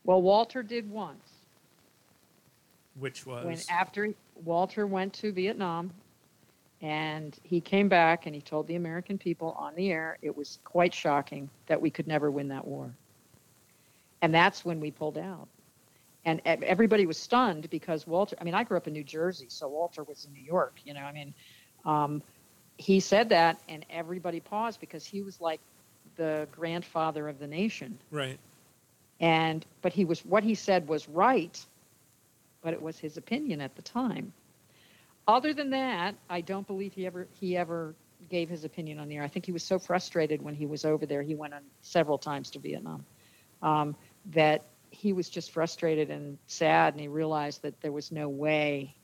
[0.06, 1.28] Well, Walter did once.
[2.98, 5.90] which was when after Walter went to Vietnam
[6.80, 10.58] and he came back and he told the American people on the air it was
[10.64, 12.90] quite shocking that we could never win that war.
[14.22, 15.48] And that's when we pulled out.
[16.24, 19.68] And everybody was stunned because Walter, I mean, I grew up in New Jersey, so
[19.68, 21.34] Walter was in New York, you know, I mean,
[21.84, 22.22] um,
[22.78, 25.60] he said that and everybody paused because he was like
[26.16, 28.38] the grandfather of the nation right.
[29.20, 31.64] And but he was what he said was right
[32.62, 34.32] but it was his opinion at the time.
[35.28, 37.94] Other than that i don't believe he ever he ever
[38.30, 39.22] gave his opinion on the air.
[39.22, 42.18] I think he was so frustrated when he was over there he went on several
[42.18, 43.04] times to vietnam
[43.62, 43.96] um,
[44.32, 48.94] that he was just frustrated and sad and he realized that there was no way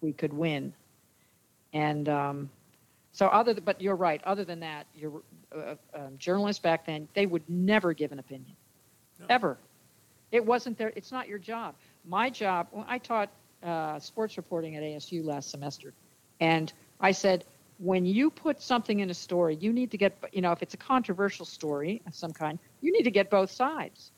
[0.00, 0.72] we could win.
[1.72, 2.50] And um,
[3.12, 5.22] so other th- but you're right other than that you're
[5.54, 8.56] uh, um, journalists back then they would never give an opinion
[9.18, 9.26] No.
[9.30, 9.58] ever
[10.32, 10.92] it wasn't there.
[10.96, 11.74] it's not your job
[12.06, 13.30] my job well, i taught
[13.62, 15.92] uh, sports reporting at asu last semester
[16.40, 17.44] and i said
[17.78, 20.74] when you put something in a story you need to get you know if it's
[20.74, 24.12] a controversial story of some kind you need to get both sides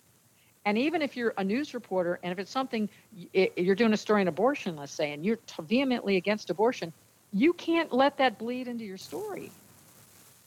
[0.65, 2.89] and even if you're a news reporter and if it's something
[3.33, 6.93] you're doing a story on abortion let's say and you're vehemently against abortion
[7.33, 9.51] you can't let that bleed into your story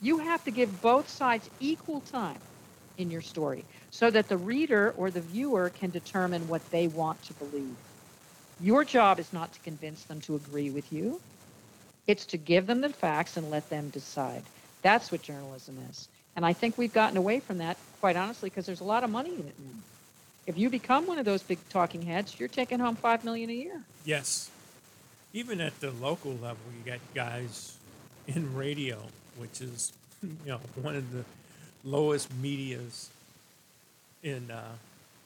[0.00, 2.38] you have to give both sides equal time
[2.98, 7.22] in your story so that the reader or the viewer can determine what they want
[7.24, 7.76] to believe.
[8.60, 11.20] Your job is not to convince them to agree with you.
[12.06, 14.42] It's to give them the facts and let them decide.
[14.82, 16.08] That's what journalism is.
[16.34, 19.10] And I think we've gotten away from that, quite honestly, because there's a lot of
[19.10, 19.78] money in it now.
[20.46, 23.54] If you become one of those big talking heads, you're taking home five million a
[23.54, 23.82] year.
[24.04, 24.50] Yes.
[25.32, 27.76] Even at the local level, you got guys
[28.26, 28.98] in radio,
[29.36, 29.92] which is,
[30.22, 31.24] you know, one of the
[31.84, 33.10] lowest medias
[34.22, 34.62] in uh,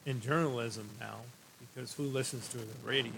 [0.05, 1.17] in journalism now
[1.75, 3.13] because who listens to the radio?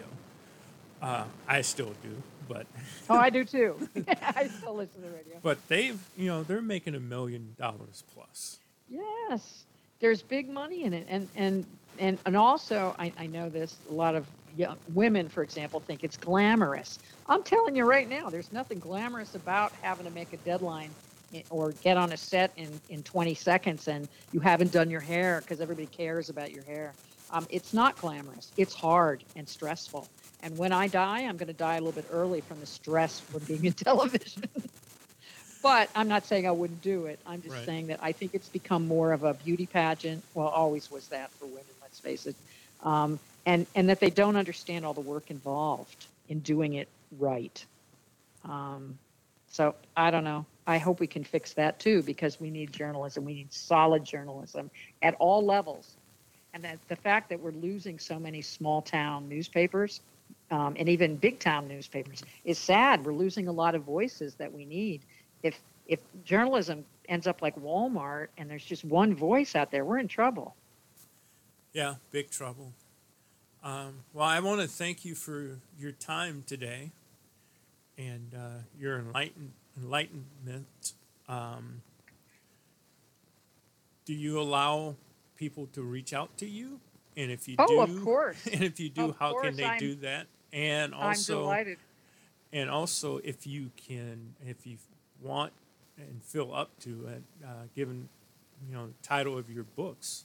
[1.01, 2.11] Uh, I still do,
[2.49, 2.67] but
[3.09, 3.89] Oh, I do too.
[4.37, 5.37] I still listen to the radio.
[5.43, 8.59] but they've you know they're making a million dollars plus.
[8.91, 9.65] Yes,
[10.01, 11.65] there's big money in it, and and
[11.99, 13.77] and and also I, I know this.
[13.91, 16.99] A lot of young women, for example, think it's glamorous.
[17.29, 20.91] I'm telling you right now, there's nothing glamorous about having to make a deadline
[21.51, 25.41] or get on a set in in 20 seconds and you haven't done your hair
[25.43, 26.97] because everybody cares about your hair.
[27.31, 28.53] Um, it's not glamorous.
[28.57, 30.11] It's hard and stressful.
[30.41, 33.21] And when I die, I'm going to die a little bit early from the stress
[33.21, 34.45] from being in television.
[35.63, 37.21] But I'm not saying I wouldn't do it.
[37.27, 37.65] I'm just Right.
[37.65, 40.25] saying that I think it's become more of a beauty pageant.
[40.35, 42.37] Well, always was that for women, let's face it.
[42.81, 47.65] Um, and, and that they don't understand all the work involved in doing it right.
[48.45, 48.99] Um,
[49.49, 50.47] so I don't know.
[50.69, 53.25] I hope we can fix that too because we need journalism.
[53.25, 54.71] We need solid journalism
[55.01, 55.97] at all levels.
[56.53, 60.03] And that the fact that we're losing so many small town newspapers
[60.51, 63.05] um, and even big town newspapers is sad.
[63.05, 65.01] We're losing a lot of voices that we need.
[65.43, 69.99] If if journalism ends up like Walmart and there's just one voice out there, we're
[69.99, 70.55] in trouble.
[71.73, 72.73] Yeah, big trouble.
[73.65, 76.93] Um, well, I want to thank you for your time today
[77.97, 80.93] and uh, your enlighten, enlightenment.
[81.29, 81.83] Um,
[84.05, 84.97] do you allow
[85.37, 86.81] people to reach out to you?
[87.17, 88.47] And if you Oh, do, of course.
[88.51, 90.27] And if you do, Of how can they I'm- do that?
[90.53, 91.55] And also,
[92.55, 94.79] and also, if you can, if you
[95.21, 95.53] want
[95.99, 98.09] and feel up to it, uh, given
[98.67, 100.25] you know the title of your books,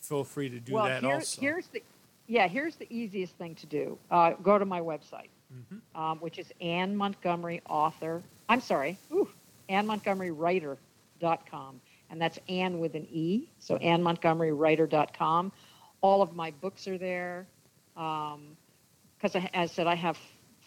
[0.00, 1.40] feel free to do well, that here- also.
[1.40, 1.82] here's the
[2.26, 3.96] yeah, here's the easiest thing to do.
[4.10, 5.80] Uh, go to my website, Mhm.
[5.94, 8.22] um, which is Anne Montgomery Author.
[8.48, 9.28] I'm sorry, ooh,
[9.68, 11.80] Anne Montgomery Writer.com.
[12.10, 13.48] And that's Anne with an E.
[13.58, 15.52] So Anne Montgomery Writer.com.
[16.00, 17.46] All of my books are there.
[17.94, 20.18] Because I, as I said, I have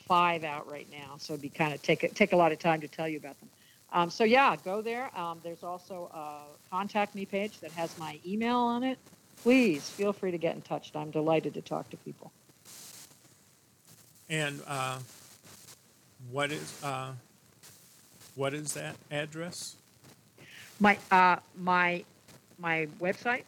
[0.08, 1.16] five out right now.
[1.18, 3.18] So it'd be kind of take, a- take a lot of time to tell you
[3.18, 3.50] about them.
[3.94, 5.16] Um, so yeah, go there.
[5.18, 6.40] Um, there's also a
[6.70, 8.98] contact me page that has my email on it.
[9.44, 10.92] Please feel free to get in touch.
[10.96, 12.32] I'm delighted to talk to people.
[14.30, 15.00] And uh,
[16.32, 17.12] what is uh,
[18.36, 19.76] what is that address?
[20.80, 22.04] My uh, my
[22.60, 23.44] my website,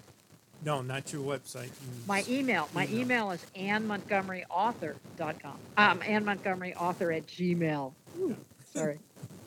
[0.64, 1.70] No, not your website.
[2.08, 3.02] My email, my Email.
[3.02, 5.58] email is AnneMontgomeryAuthor.com.
[5.78, 7.92] Um, Anne Montgomery Author at Gmail.
[8.20, 8.36] Ooh,
[8.74, 9.00] sorry,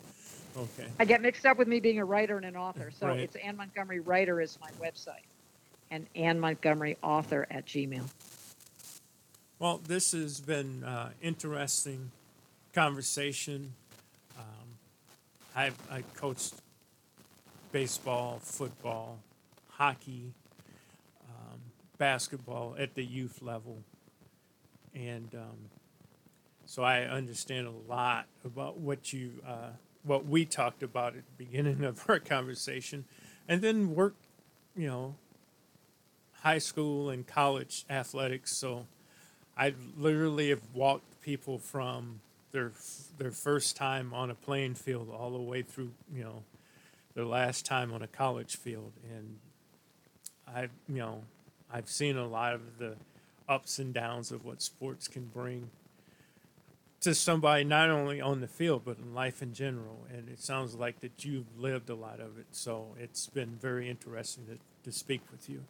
[0.56, 0.86] Okay.
[1.00, 2.90] I get mixed up with me being a writer and an author.
[2.98, 3.20] So Right.
[3.20, 5.24] it's Anne Montgomery Writer is my website,
[5.90, 8.04] and Anne Montgomery Author at Gmail.
[9.62, 12.10] Well, this has been uh, interesting
[12.72, 13.74] conversation.
[14.36, 14.66] Um,
[15.55, 16.55] I I coached
[17.70, 19.20] baseball, football,
[19.68, 20.32] hockey,
[21.28, 21.60] um,
[21.97, 23.84] basketball at the youth level,
[24.97, 25.70] and um,
[26.66, 29.70] so I understand a lot about what you uh,
[30.02, 33.05] what we talked about at the beginning of our conversation,
[33.47, 34.16] and then work,
[34.76, 35.14] you know,
[36.40, 38.56] high school and college athletics.
[38.56, 38.86] So
[39.62, 42.20] I literally have walked people from
[42.51, 42.72] their
[43.16, 46.43] their first time on a playing field all the way through, you know,
[47.14, 49.39] their last time on a college field, and
[50.52, 51.22] I've you know
[51.72, 52.97] I've seen a lot of the
[53.48, 55.70] ups and downs of what sports can bring
[57.02, 60.06] to somebody not only on the field but in life in general.
[60.12, 62.47] And it sounds like that you've lived a lot of it.
[62.51, 64.59] So it's been very interesting to,
[64.90, 65.62] to speak with you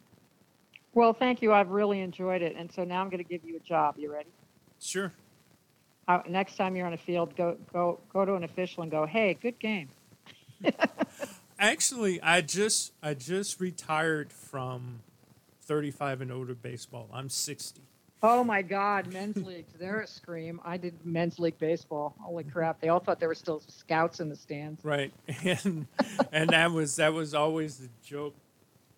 [0.93, 1.51] Well, thank you.
[1.53, 3.95] I've really enjoyed it, and so now I'm going to give you a job.
[3.97, 4.29] You ready?
[4.79, 5.11] sure
[6.07, 9.05] Uh, next time you're on a field, go go go to an official and go,
[9.05, 9.89] "Hey, good game."
[11.59, 14.99] Actually, I just I just retired from
[15.61, 17.09] 35 and older baseball.
[17.13, 17.81] I'm 60.
[18.21, 19.73] Oh my God, men's leagues.
[19.79, 20.59] They're a scream.
[20.63, 22.15] I did men's league baseball.
[22.19, 22.81] Holy crap.
[22.81, 24.83] They all thought there were still scouts in the stands.
[24.83, 25.13] Right.
[25.43, 25.87] And
[26.31, 28.35] and that was that was always the joke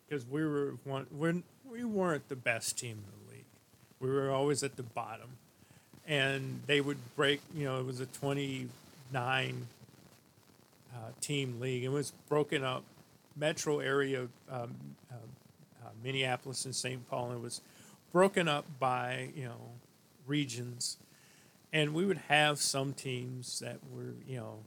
[0.09, 1.43] cuz we were one when
[1.75, 3.45] we weren't the best team in the league.
[3.99, 5.37] We were always at the bottom.
[6.07, 9.67] And they would break, you know, it was a 29
[10.93, 11.83] uh, team league.
[11.83, 12.83] It was broken up
[13.35, 14.73] metro area um,
[15.11, 15.15] uh,
[15.83, 17.09] uh, Minneapolis and St.
[17.09, 17.59] Paul and it was
[18.13, 19.59] broken up by, you know,
[20.25, 20.97] regions.
[21.73, 24.59] And we would have some teams that were, you know,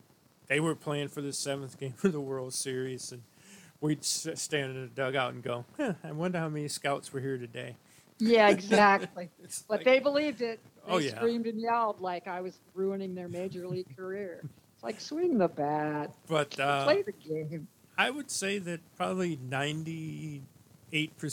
[0.48, 3.22] they were playing for the seventh game of the World Series, and
[3.80, 7.38] we'd stand in the dugout and go, huh, "I wonder how many scouts were here
[7.38, 7.76] today."
[8.18, 9.28] Yeah, exactly.
[9.40, 10.60] But like- they believed it.
[10.86, 11.16] They Oh, yeah.
[11.16, 14.40] screamed and yelled like I was ruining their major league career.
[14.74, 17.68] It's like swing the bat, but uh, play the game.
[17.98, 20.42] I would say that probably 98%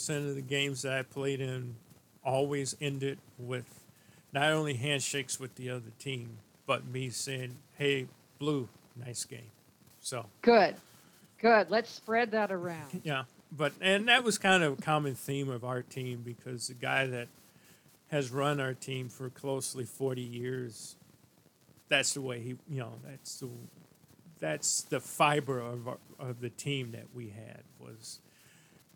[0.10, 1.76] of the games that I played in
[2.24, 3.80] always ended with
[4.34, 8.08] not only handshakes with the other team, but me saying, hey,
[8.40, 9.52] Blue, nice game.
[10.02, 10.76] So, Good.
[11.40, 11.70] Good.
[11.70, 13.02] Let's spread that around.
[13.04, 13.24] yeah.
[13.52, 17.06] But, and that was kind of a common theme of our team because the guy
[17.08, 17.28] that
[18.08, 20.96] has run our team for closely 40 years,
[21.88, 23.50] that's the way he, you know, that's the,
[24.40, 28.20] that's the fiber of, our, of the team that we had was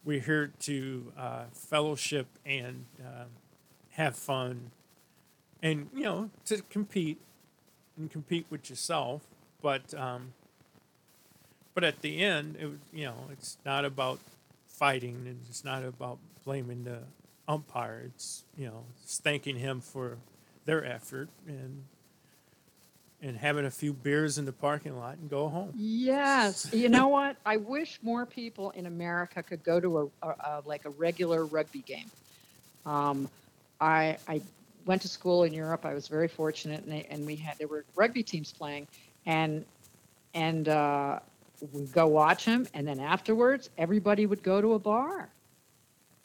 [0.03, 3.26] we're here to uh, fellowship and uh,
[3.91, 4.72] have fun
[5.61, 7.20] and you know to compete
[7.98, 9.24] and compete with yourself
[9.61, 10.34] but um,
[11.73, 14.19] but at the end it you know it's not about
[14.67, 16.99] fighting and it's not about blaming the
[17.47, 20.17] umpire it's you know it's thanking him for
[20.65, 21.83] their effort and
[23.21, 26.69] and having a few beers in the parking lot and go home Yes.
[26.73, 27.35] You know what?
[27.45, 31.45] I wish more people in America could go to a, a, a like a regular
[31.45, 32.09] rugby game.
[32.85, 33.29] Um,
[33.81, 34.41] I I
[34.85, 35.85] went to school in Europe.
[35.85, 38.87] I was very fortunate, and, they, and we had there were rugby teams playing,
[39.25, 39.65] and
[40.33, 41.19] and uh,
[41.72, 45.30] we'd go watch them, and then afterwards, everybody would go to a bar.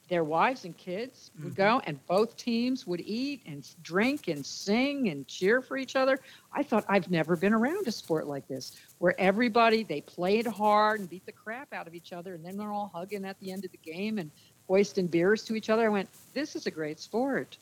[0.09, 1.63] Their wives and kids would mm-hmm.
[1.63, 6.21] go, and both teams would eat and drink and sing and cheer for each other.
[6.53, 11.01] I thought I've never been around a sport like this, where everybody they played hard
[11.01, 13.51] and beat the crap out of each other, and then they're all hugging at the
[13.51, 14.31] end of the game and
[14.69, 15.87] hoisting beers to each other.
[15.87, 17.57] I went, "This is a great sport."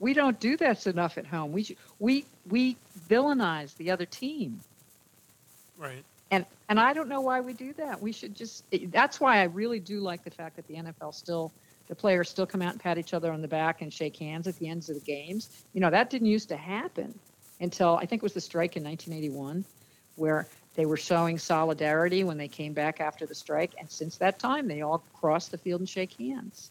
[0.00, 1.52] We don't do this enough at home.
[1.52, 2.76] We we we
[3.08, 4.60] villainize the other team.
[5.78, 8.00] right And and I don't know why we do that.
[8.00, 8.64] We should just.
[8.92, 11.52] That's why I really do like the fact that the NFL still,
[11.88, 14.46] the players still come out and pat each other on the back and shake hands
[14.46, 15.64] at the ends of the games.
[15.72, 17.18] You know that didn't used to happen
[17.60, 19.64] until I think it was the strike in 1981,
[20.16, 24.38] where they were showing solidarity when they came back after the strike, and since that
[24.38, 26.70] time they all cross the field and shake hands.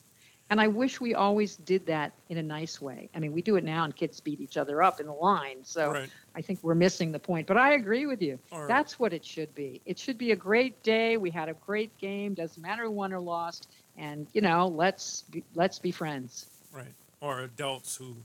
[0.51, 3.09] And I wish we always did that in a nice way.
[3.13, 5.63] I mean, we do it now, and kids beat each other up in the line.
[5.63, 6.09] So Right.
[6.35, 7.45] I think we're missing the point.
[7.45, 8.39] But I agree with you.
[8.51, 9.79] Or- That's what it should be.
[9.85, 11.17] It should be a great day.
[11.17, 12.33] We had a great game.
[12.33, 13.69] Doesn't matter who won or lost.
[13.97, 16.47] And you know, let's be, let's be friends.
[16.71, 16.93] Right.
[17.21, 18.15] Or adults who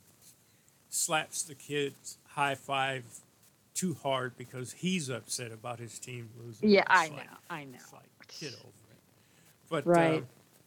[0.88, 3.04] slaps the kids high five
[3.74, 6.70] too hard because he's upset about his team losing.
[6.70, 7.36] Yeah, I like- know.
[7.50, 7.74] I know.
[7.74, 8.98] It's like get over it.
[9.68, 10.18] But Right.
[10.20, 10.26] um,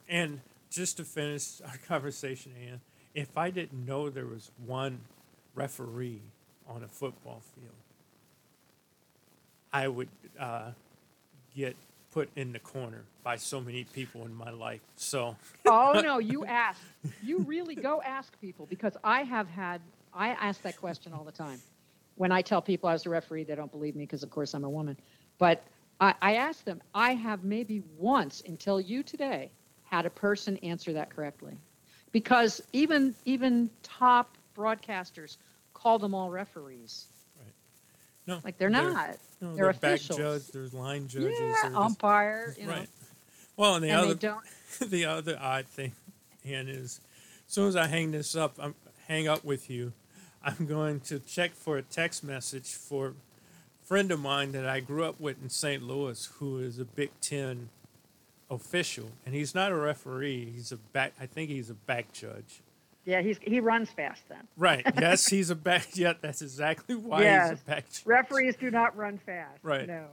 [0.09, 2.81] and just to finish our conversation, Anne,
[3.13, 4.99] if I didn't know there was one
[5.55, 6.21] referee
[6.67, 7.73] on a football field,
[9.73, 10.71] I would uh,
[11.55, 11.75] get
[12.11, 14.81] put in the corner by so many people in my life.
[14.95, 15.35] So
[15.65, 16.79] Oh no, you ask.
[17.23, 19.81] You really go ask people because I have had
[20.13, 21.61] I ask that question all the time.
[22.15, 24.53] When I tell people I was a referee, they don't believe me because of course
[24.53, 24.97] I'm a woman.
[25.37, 25.63] But
[25.99, 29.51] I, I ask them, I have maybe once until you today
[29.89, 31.53] had a person answer that correctly.
[32.11, 35.37] Because even even top broadcasters
[35.73, 37.05] call them all referees.
[37.37, 37.53] Right.
[38.25, 39.17] No, Like they're not.
[39.41, 40.47] No, They're they're back judge.
[40.47, 41.37] There's line judges.
[41.39, 42.73] Yeah, umpire, you know.
[42.73, 42.89] right.
[43.55, 44.37] Well, and the And other
[44.85, 45.93] the other odd thing,
[46.45, 47.01] Anne, is
[47.47, 48.75] as soon as I hang this up, I'm
[49.07, 49.93] hang up with you.
[50.43, 53.13] I'm going to check for a text message for a
[53.83, 55.83] friend of mine that I grew up with in St.
[55.83, 57.69] Louis, who is a Big Ten
[58.49, 60.51] official, and he's not a referee.
[60.53, 61.13] He's a back.
[61.19, 62.61] I think he's a back judge.
[63.05, 64.47] Yeah, he's he runs fast then.
[64.57, 64.85] Right.
[64.99, 65.87] Yes, he's a back.
[65.95, 68.05] Yeah, that's exactly why he's a back judge.
[68.05, 69.59] Referees do not run fast.
[69.63, 69.87] Right.
[69.87, 70.07] No.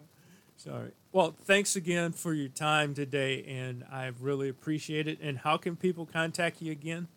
[0.57, 0.93] Sorry.
[1.13, 5.19] Well, thanks again for your time today, and I really appreciate it.
[5.21, 7.09] And how can people contact you again?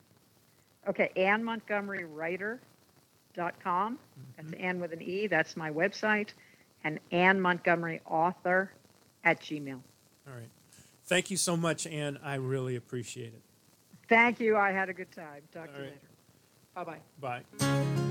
[0.87, 3.99] Okay, Anne Montgomery Writer.com.
[4.35, 4.63] That's mm-hmm.
[4.63, 5.27] Anne with an E.
[5.27, 6.29] That's my website.
[6.83, 8.71] And Anne Montgomery Author
[9.23, 9.79] at Gmail.
[10.27, 10.49] All right.
[11.07, 12.19] Thank you so much, Anne.
[12.23, 13.41] I really appreciate it.
[14.09, 14.57] Thank you.
[14.57, 15.41] I had a good time.
[15.53, 15.93] Talk to All you right.
[15.93, 16.83] later.
[16.85, 17.41] Bye bye.
[17.59, 18.07] Bye.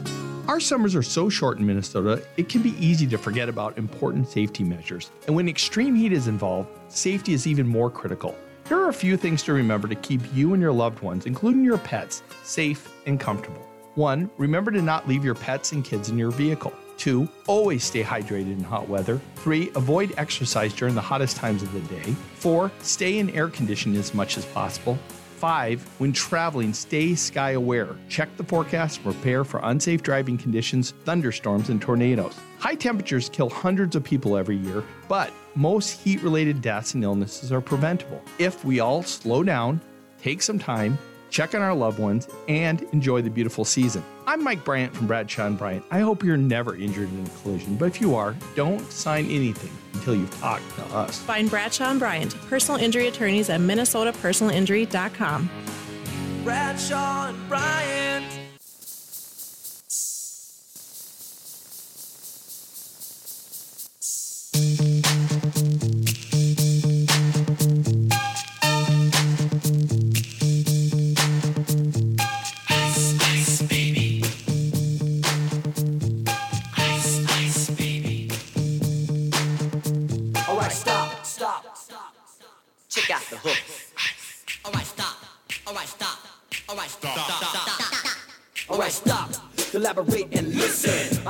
[0.48, 4.28] Our summers are so short in Minnesota, it can be easy to forget about important
[4.28, 5.10] safety measures.
[5.26, 8.36] And when extreme heat is involved, safety is even more critical.
[8.68, 11.64] Here are a few things to remember to keep you and your loved ones, including
[11.64, 13.62] your pets, safe and comfortable.
[13.96, 14.30] 1.
[14.38, 16.72] Remember to not leave your pets and kids in your vehicle.
[16.98, 17.28] 2.
[17.46, 19.20] Always stay hydrated in hot weather.
[19.36, 19.70] 3.
[19.74, 22.14] Avoid exercise during the hottest times of the day.
[22.36, 22.70] 4.
[22.80, 24.98] Stay in air conditioning as much as possible.
[25.36, 27.94] Five, when traveling, stay sky aware.
[28.08, 32.34] Check the forecast prepare for unsafe driving conditions, thunderstorms, and tornadoes.
[32.58, 37.52] High temperatures kill hundreds of people every year, but most heat related deaths and illnesses
[37.52, 38.22] are preventable.
[38.38, 39.82] If we all slow down,
[40.22, 40.96] take some time,
[41.30, 44.04] check on our loved ones, and enjoy the beautiful season.
[44.26, 45.84] I'm Mike Bryant from Bradshaw and Bryant.
[45.90, 49.70] I hope you're never injured in a collision, but if you are, don't sign anything
[49.94, 51.18] until you've talked to us.
[51.20, 55.50] Find Bradshaw and Bryant, personal injury attorneys at minnesotapersonalinjury.com.
[56.44, 58.45] Bradshaw and Bryant.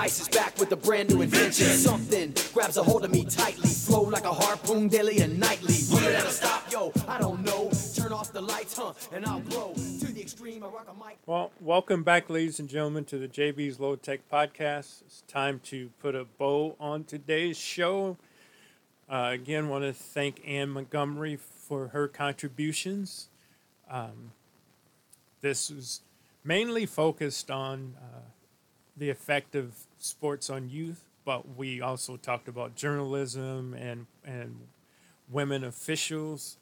[0.07, 1.67] Ice is back with a brand new invention.
[1.67, 3.69] Something grabs a hold of me tightly.
[3.69, 5.75] Flow like a harpoon daily and nightly.
[5.91, 6.71] Will it ever stop?
[6.71, 7.73] Yo, I don't know.
[7.97, 8.93] Turn off the lights, huh?
[9.11, 10.63] And I'll glow to the extreme.
[10.63, 11.19] I rock a mic.
[11.27, 15.03] Well, welcome back, ladies and gentlemen, to the Jaybee's Low Tech Podcast.
[15.03, 18.17] It's time to put a bow on today's show.
[19.11, 23.29] Uh, again, want to thank Anne Montgomery for her contributions.
[23.91, 24.31] Um,
[25.41, 26.03] this was
[26.45, 27.97] mainly focused on
[28.97, 34.69] the effect of sports on youth, but we also talked about journalism and and
[35.31, 36.57] women officials,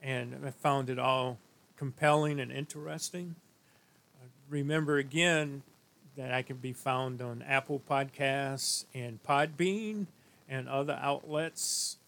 [0.00, 1.38] and I found it all
[1.76, 3.36] compelling and interesting.
[4.48, 5.62] Remember again
[6.16, 10.06] that I can be found on Apple Podcasts and Podbean
[10.48, 11.98] and other outlets.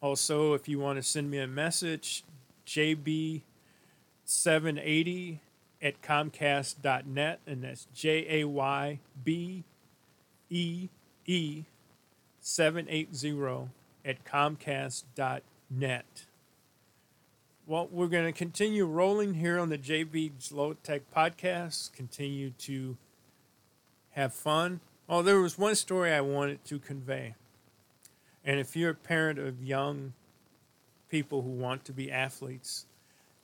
[0.00, 2.24] Also, if you want to send me a message,
[2.66, 5.40] jaybee780
[5.82, 9.64] at comcast.net, and that's J A Y B
[10.48, 10.88] E
[11.26, 11.64] E
[12.40, 13.68] 780
[14.04, 16.26] at comcast.net.
[17.66, 22.96] Well, we're going to continue rolling here on the Jaybee's Low Tech Podcast, continue to
[24.10, 24.80] have fun.
[25.08, 27.34] Oh, there was one story I wanted to convey.
[28.44, 30.14] And if you're a parent of young
[31.08, 32.86] people who want to be athletes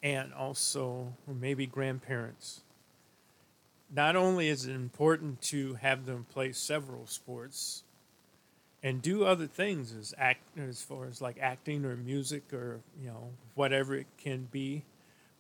[0.03, 2.61] and also or maybe grandparents,
[3.95, 7.83] not only is it important to have them play several sports
[8.83, 13.09] and do other things as act as far as like acting or music or you
[13.09, 14.85] know whatever it can be,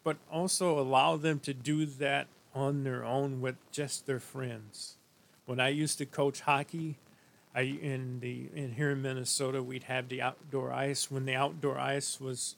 [0.02, 4.96] but also allow them to do that on their own with just their friends.
[5.46, 6.98] When I used to coach hockey,
[7.54, 11.10] I in the in here in Minnesota we'd have the outdoor ice.
[11.10, 12.56] When the outdoor ice was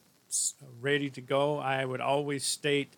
[0.79, 2.93] ready to go, I would always state,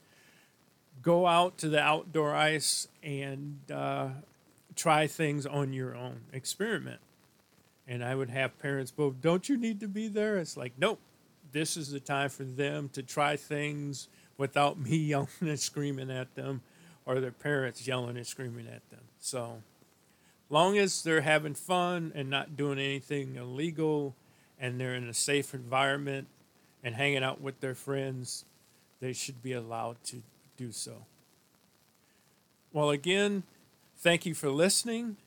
[1.01, 4.10] go out to the outdoor ice and uh,
[4.76, 6.99] try things on your own, experiment.
[7.88, 10.38] And I would have parents, well, don't you need to be there?
[10.38, 10.99] It's like, nope,
[11.51, 14.07] this is the time for them to try things
[14.38, 16.61] without me yelling and screaming at them
[17.05, 19.01] or their parents yelling and screaming at them.
[19.19, 19.61] So,
[20.49, 24.15] long as they're having fun and not doing anything illegal
[24.60, 26.27] and they're in a safe environment
[26.84, 28.45] and hanging out with their friends,
[28.99, 30.22] they should be allowed to
[30.57, 31.05] do so.
[32.72, 33.43] Well, again,
[33.97, 35.18] thank you for listening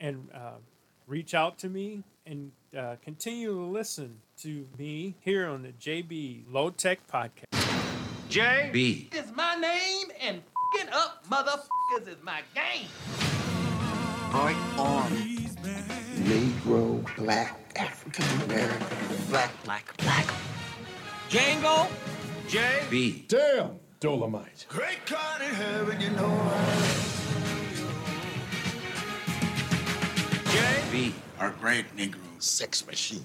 [0.00, 0.58] and uh,
[1.06, 6.42] reach out to me and uh, continue to listen to me here on the Jaybee
[6.50, 7.44] Low Tech Podcast.
[8.28, 8.70] J.
[8.72, 9.10] B.
[9.12, 10.42] is my name and
[10.74, 12.88] fing up motherfuckers is my game.
[14.32, 15.10] Art on.
[16.22, 18.86] Negro, black, African American.
[19.28, 20.26] Black, black, black.
[21.32, 21.88] Django.
[22.46, 22.60] J.
[22.90, 23.24] B.
[23.26, 24.66] Damn, Dolomite.
[24.68, 26.28] Great God in heaven, you know.
[30.52, 30.82] J.
[30.92, 31.14] B.
[31.38, 33.24] Our great Negro sex machine.